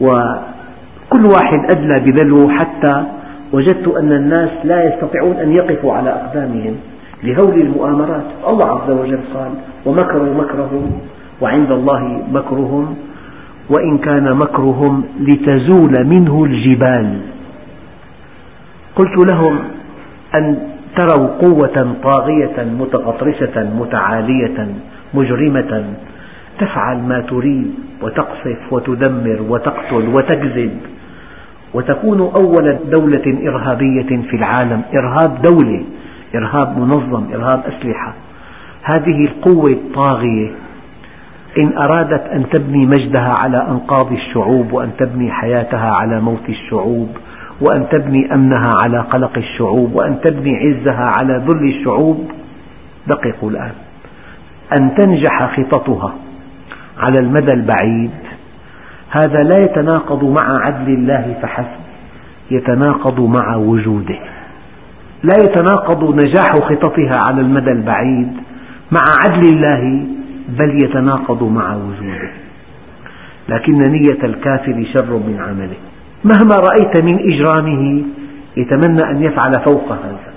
وكل 0.00 1.24
واحد 1.24 1.60
أدلى 1.76 2.00
بدلو 2.00 2.48
حتى 2.48 3.04
وجدت 3.52 3.88
أن 3.88 4.10
الناس 4.12 4.50
لا 4.64 4.84
يستطيعون 4.84 5.36
أن 5.36 5.52
يقفوا 5.52 5.94
على 5.94 6.10
أقدامهم 6.10 6.76
لهول 7.22 7.60
المؤامرات. 7.60 8.24
الله 8.48 8.66
عز 8.66 8.90
وجل 8.90 9.20
قال 9.34 9.52
ومكروا 9.86 10.34
مكرهم 10.34 11.00
وعند 11.40 11.70
الله 11.70 12.22
مكرهم 12.32 12.96
وإن 13.70 13.98
كان 13.98 14.34
مكرهم 14.34 15.04
لتزول 15.20 16.06
منه 16.06 16.44
الجبال. 16.44 17.20
قلت 18.96 19.26
لهم 19.26 19.58
أن 20.34 20.58
تروا 20.98 21.28
قوة 21.28 21.96
طاغية 22.08 22.64
متغطرسة 22.78 23.70
متعالية 23.78 24.68
مجرمة. 25.14 25.84
تفعل 26.60 26.98
ما 26.98 27.20
تريد 27.20 27.74
وتقصف 28.02 28.72
وتدمر 28.72 29.42
وتقتل 29.48 30.08
وتكذب 30.08 30.80
وتكون 31.74 32.20
أول 32.20 32.78
دولة 32.98 33.48
إرهابية 33.48 34.22
في 34.30 34.36
العالم. 34.36 34.82
إرهاب 34.94 35.42
دولة 35.42 35.84
إرهاب 36.34 36.78
منظم 36.78 37.24
إرهاب 37.34 37.62
أسلحة. 37.66 38.14
هذه 38.94 39.24
القوة 39.24 39.70
الطاغية 39.70 40.50
إن 41.58 41.72
أرادت 41.88 42.22
أن 42.32 42.48
تبني 42.50 42.86
مجدها 42.86 43.34
على 43.40 43.66
أنقاض 43.70 44.12
الشعوب 44.12 44.72
وأن 44.72 44.90
تبني 44.98 45.30
حياتها 45.30 45.92
على 46.00 46.20
موت 46.20 46.48
الشعوب 46.48 47.08
وأن 47.60 47.88
تبني 47.88 48.34
أمنها 48.34 48.70
على 48.84 49.00
قلق 49.00 49.38
الشعوب 49.38 49.94
وأن 49.94 50.20
تبني 50.20 50.56
عزها 50.56 51.04
على 51.04 51.44
ذل 51.48 51.68
الشعوب. 51.68 52.30
دققوا 53.06 53.50
الآن. 53.50 53.72
أن 54.80 54.94
تنجح 54.94 55.38
خططها 55.56 56.14
على 56.98 57.16
المدى 57.22 57.52
البعيد. 57.52 58.10
هذا 59.10 59.42
لا 59.42 59.58
يتناقض 59.58 60.24
مع 60.24 60.66
عدل 60.66 60.92
الله 60.92 61.36
فحسب 61.42 61.80
يتناقض 62.50 63.20
مع 63.20 63.56
وجوده. 63.56 64.18
لا 65.22 65.36
يتناقض 65.44 66.14
نجاح 66.14 66.54
خططها 66.54 67.20
على 67.30 67.40
المدى 67.40 67.70
البعيد 67.70 68.32
مع 68.92 69.00
عدل 69.24 69.48
الله 69.54 70.06
بل 70.48 70.78
يتناقض 70.84 71.42
مع 71.42 71.74
وجوده. 71.74 72.30
لكن 73.48 73.72
نية 73.72 74.24
الكافر 74.24 74.86
شر 74.94 75.16
من 75.16 75.38
عمله. 75.40 75.89
مهما 76.24 76.56
رأيت 76.56 77.04
من 77.04 77.18
إجرامه 77.32 78.02
يتمنى 78.56 79.10
أن 79.10 79.22
يفعل 79.22 79.52
فوق 79.68 79.92
هذا. 79.92 80.32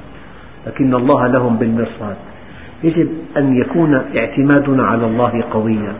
لكن 0.67 0.91
الله 0.99 1.27
لهم 1.27 1.55
بالمرصاد. 1.55 2.15
يجب 2.84 3.09
أن 3.38 3.55
يكون 3.57 3.95
اعتمادنا 3.95 4.84
على 4.84 5.05
الله 5.05 5.43
قويا. 5.51 5.93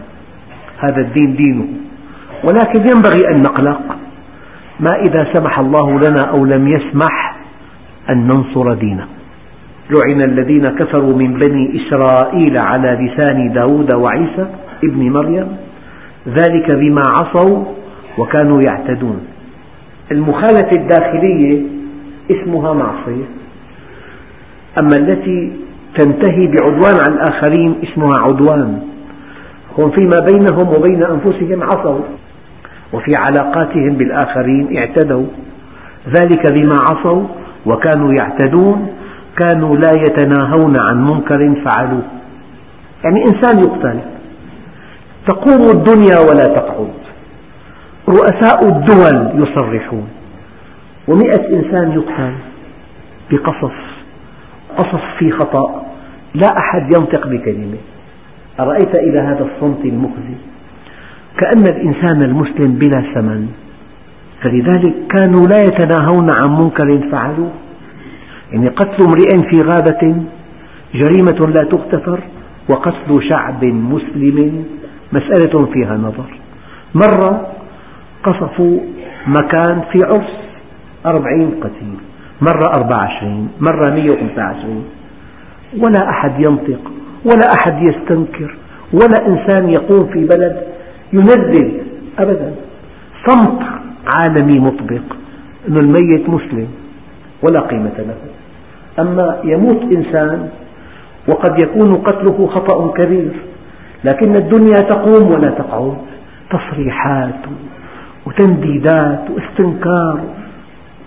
هذا 0.78 1.02
الدين 1.02 1.36
دينه. 1.36 1.68
ولكن 2.44 2.80
ينبغي 2.96 3.36
أن 3.36 3.42
نقلق. 3.42 3.82
ما 4.80 5.00
إذا 5.00 5.34
سمح 5.34 5.60
الله 5.60 6.00
لنا 6.00 6.26
أو 6.38 6.46
لم 6.46 6.68
يسمح 6.68 7.36
أن 8.12 8.28
ننصر 8.28 8.74
دينه. 8.74 9.08
لعن 9.90 10.22
الذين 10.22 10.70
كفروا 10.70 11.16
من 11.18 11.34
بني 11.34 11.82
إسرائيل 11.82 12.58
على 12.64 12.92
لسان 13.02 13.54
داود 13.54 13.96
وعيسى 13.96 14.48
ابن 14.84 15.10
مريم. 15.10 15.58
ذلك 16.28 16.72
بما 16.72 17.02
عصوا 17.16 17.66
وكانوا 18.18 18.62
يعتدون. 18.70 19.33
المخالفة 20.14 20.72
الداخلية 20.72 21.62
اسمها 22.32 22.74
معصية. 22.74 23.26
أما 24.82 24.96
التي 25.00 25.52
تنتهي 26.00 26.48
بعدوان 26.48 26.96
على 27.00 27.16
الآخرين 27.16 27.76
اسمها 27.84 28.14
عدوان. 28.20 28.82
هم 29.78 29.92
فيما 29.92 30.26
بينهم 30.32 30.68
وبين 30.78 31.04
أنفسهم 31.04 31.64
عصوا 31.64 32.00
وفي 32.94 33.12
علاقاتهم 33.16 33.90
بالآخرين 33.90 34.78
اعتدوا. 34.78 35.26
ذلك 36.08 36.54
بما 36.54 36.78
عصوا 36.90 37.24
وكانوا 37.66 38.14
يعتدون 38.22 38.88
كانوا 39.40 39.76
لا 39.76 39.92
يتناهون 39.92 40.74
عن 40.90 41.04
منكر 41.04 41.40
فعلوه. 41.40 42.04
يعني 43.04 43.22
إنسان 43.22 43.58
يقتل 43.60 44.00
تقوم 45.28 45.78
الدنيا 45.78 46.20
ولا 46.20 46.46
تقعد. 46.46 47.03
رؤساء 48.18 48.60
الدول 48.66 49.44
يصرحون. 49.44 50.08
ومئة 51.08 51.56
إنسان 51.56 51.92
يقتل 51.92 52.34
بقصف 53.32 53.74
قصف 54.78 55.02
في 55.20 55.32
خطأ. 55.32 55.86
لا 56.36 56.48
أحد 56.58 56.82
ينطق 56.98 57.28
بكلمة. 57.28 57.78
أرأيت 58.60 58.96
إلى 58.96 59.24
هذا 59.24 59.50
الصمت 59.56 59.86
المخزي؟ 59.86 60.38
كأن 61.38 61.64
الإنسان 61.76 62.24
المسلم 62.24 62.80
بلا 62.82 63.14
ثمن. 63.14 63.48
فلذلك 64.42 64.94
كانوا 65.10 65.48
لا 65.48 65.58
يتناهون 65.58 66.28
عن 66.44 66.62
منكر 66.62 67.10
فعلوه. 67.12 67.52
يعني 68.52 68.68
قتل 68.68 69.06
امرئ 69.06 69.52
في 69.52 69.62
غابة 69.62 70.24
جريمة 70.94 71.54
لا 71.56 71.70
تغتفر 71.72 72.20
وقتل 72.70 73.30
شعب 73.30 73.64
مسلم 73.66 74.66
مسألة 75.14 75.66
فيها 75.74 75.98
نظر. 75.98 76.40
مرة 76.96 77.48
قصفوا 78.24 78.80
مكان 79.28 79.82
في 79.92 80.00
عرس 80.06 80.34
أربعين 81.06 81.52
قتيل 81.62 81.98
مرة 82.42 82.68
أربعة 82.78 83.00
وعشرين 83.06 83.50
مرة 83.60 83.94
مئة 83.94 84.14
وخمسة 84.14 84.42
وعشرين. 84.44 84.84
ولا 85.84 86.10
أحد 86.10 86.34
ينطق 86.48 86.92
ولا 87.26 87.48
أحد 87.60 87.82
يستنكر 87.82 88.56
ولا 88.94 89.28
إنسان 89.28 89.70
يقوم 89.70 90.14
في 90.14 90.26
بلد 90.26 90.64
يندد 91.14 91.84
أبدا. 92.20 92.56
صمت 93.28 93.62
عالمي 94.14 94.60
مطبق 94.60 95.08
أن 95.68 95.78
الميت 95.78 96.30
مسلم 96.30 96.68
ولا 97.44 97.62
قيمة 97.68 97.98
له. 97.98 98.16
أما 99.00 99.42
يموت 99.44 99.82
إنسان 99.98 100.50
وقد 101.28 101.60
يكون 101.60 101.96
قتله 101.96 102.48
خطأ 102.48 102.92
كبير 102.92 103.32
لكن 104.04 104.36
الدنيا 104.36 104.82
تقوم 104.90 105.32
ولا 105.32 105.50
تقعد. 105.50 105.98
تصريحات 106.52 107.42
وتنديدات 108.26 109.24
واستنكار. 109.30 110.20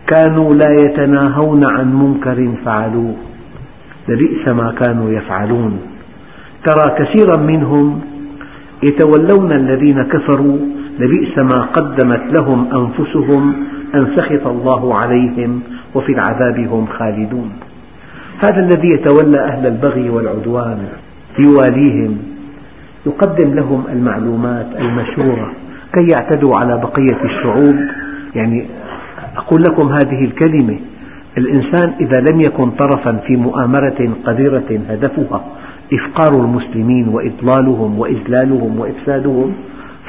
كانوا 0.07 0.55
لا 0.55 0.71
يتناهون 0.85 1.65
عن 1.65 1.95
منكر 1.95 2.53
فعلوه. 2.65 3.15
لبئس 4.09 4.49
ما 4.49 4.75
كانوا 4.83 5.11
يفعلون. 5.11 5.81
ترى 6.67 6.87
كثيرا 6.99 7.39
منهم 7.39 8.01
يتولون 8.83 9.53
الذين 9.53 10.03
كفروا. 10.03 10.59
لبئس 10.99 11.39
ما 11.55 11.63
قدمت 11.63 12.41
لهم 12.41 12.61
أنفسهم 12.75 13.55
أن 13.95 14.07
سخط 14.17 14.47
الله 14.47 14.95
عليهم 14.95 15.61
وفي 15.95 16.13
العذاب 16.13 16.59
هم 16.59 16.87
خالدون. 16.87 17.51
هذا 18.45 18.61
الذي 18.61 18.89
يتولى 18.95 19.41
أهل 19.41 19.67
البغي 19.67 20.11
والعدوان 20.11 20.79
يواليهم 21.39 22.19
يقدم 23.07 23.55
لهم 23.55 23.85
المعلومات 23.93 24.67
المشورة 24.79 25.53
كي 25.97 26.07
يعتدوا 26.15 26.53
على 26.61 26.81
بقية 26.81 27.25
الشعوب. 27.25 27.77
يعني 28.35 28.67
أقول 29.37 29.63
لكم 29.69 29.89
هذه 29.89 30.25
الكلمة. 30.25 30.79
الإنسان 31.39 31.93
إذا 32.01 32.25
لم 32.31 32.41
يكن 32.41 32.71
طرفا 32.71 33.17
في 33.27 33.37
مؤامرة 33.37 34.11
قذرة 34.27 34.81
هدفها 34.89 35.45
إفقار 35.93 36.45
المسلمين 36.45 37.09
وإضلالهم 37.09 37.99
وإذلالهم 37.99 38.81
وإفسادهم 38.81 39.55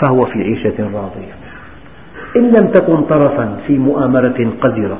فهو 0.01 0.25
في 0.25 0.43
عيشة 0.43 0.83
راضية. 0.83 1.33
إن 2.35 2.43
لم 2.43 2.71
تكن 2.73 3.01
طرفا 3.01 3.57
في 3.67 3.77
مؤامرة 3.77 4.51
قذرة 4.61 4.97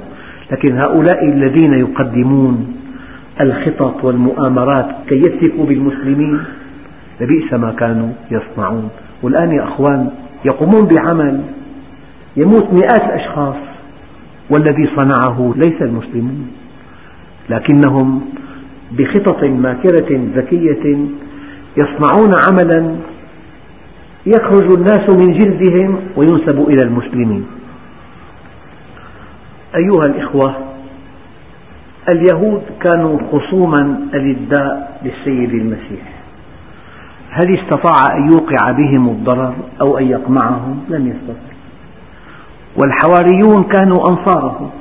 لكن 0.52 0.78
هؤلاء 0.78 1.26
الذين 1.26 1.74
يقدمون 1.74 2.76
الخطط 3.42 4.04
والمؤامرات 4.04 4.90
كي 5.10 5.20
يسلكوا 5.20 5.66
بالمسلمين 5.66 6.40
لبئس 7.22 7.54
ما 7.54 7.72
كانوا 7.72 8.10
يصنعون. 8.32 8.90
والآن 9.24 9.52
يا 9.52 9.64
أخوان 9.64 10.10
يقومون 10.46 10.88
بعمل 10.88 11.42
يموت 12.38 12.64
مئات 12.64 13.04
الأشخاص 13.04 13.56
والذي 14.50 14.90
صنعه 14.98 15.54
ليس 15.56 15.82
المسلمون 15.82 16.48
لكنهم 17.50 18.22
بخطط 18.92 19.50
ماكرة 19.50 20.30
ذكية 20.36 20.98
يصنعون 21.78 22.34
عملا 22.52 22.96
يخرج 24.26 24.74
الناس 24.78 25.10
من 25.10 25.38
جلدهم 25.38 26.00
وينسب 26.16 26.60
إلى 26.70 26.84
المسلمين. 26.88 27.46
أيها 29.76 30.02
الإخوة 30.06 30.56
اليهود 32.14 32.62
كانوا 32.82 33.20
خصوما 33.32 34.00
ألداء 34.14 35.02
للسيد 35.04 35.54
المسيح. 35.54 36.17
هل 37.38 37.60
استطاع 37.60 38.18
أن 38.18 38.32
يوقع 38.32 38.72
بهم 38.78 39.10
الضرر 39.10 39.54
أو 39.82 39.98
أن 39.98 40.08
يقمعهم؟ 40.08 40.80
لم 40.90 41.08
يستطع. 41.08 41.54
والحواريون 42.78 43.64
كانوا 43.64 43.98
أنصاره 44.10 44.72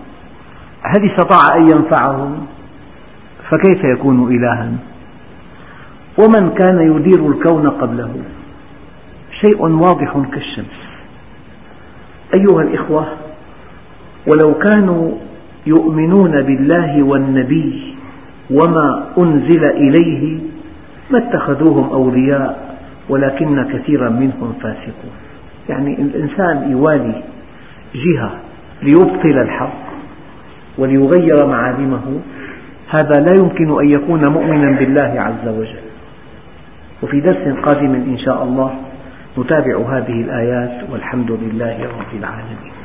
هل 0.82 1.10
استطاع 1.10 1.56
أن 1.56 1.62
ينفعهم؟ 1.62 2.46
فكيف 3.50 3.84
يكون 3.84 4.36
إلها؟ 4.36 4.72
ومن 6.18 6.50
كان 6.50 6.96
يدير 6.96 7.28
الكون 7.28 7.70
قبله؟ 7.70 8.10
شيء 9.40 9.62
واضح 9.62 10.22
كالشمس. 10.32 10.86
أيها 12.38 12.62
الإخوة 12.62 13.06
ولو 14.26 14.54
كانوا 14.54 15.12
يؤمنون 15.66 16.42
بالله 16.42 17.02
والنبي 17.02 17.96
وما 18.50 19.06
أنزل 19.18 19.64
إليه 19.64 20.40
ما 21.10 21.18
اتخذوهم 21.18 21.90
أولياء 21.90 22.76
ولكن 23.08 23.62
كثيرا 23.62 24.10
منهم 24.10 24.52
فاسقون. 24.62 25.12
يعني 25.68 25.94
الإنسان 25.94 26.70
يوالي 26.70 27.22
جهة 27.94 28.30
ليبطل 28.82 29.38
الحق 29.38 29.86
وليغير 30.78 31.46
معالمه. 31.46 32.20
هذا 32.88 33.24
لا 33.24 33.34
يمكن 33.38 33.80
أن 33.80 33.88
يكون 33.88 34.22
مؤمنا 34.28 34.78
بالله 34.78 35.20
عز 35.20 35.48
وجل. 35.48 35.86
وفي 37.02 37.20
درس 37.20 37.58
قادم 37.58 37.94
إن 37.94 38.18
شاء 38.18 38.42
الله 38.42 38.74
نتابع 39.38 39.76
هذه 39.88 40.20
الآيات 40.20 40.90
والحمد 40.92 41.30
لله 41.30 41.76
رب 41.84 42.18
العالمين. 42.18 42.75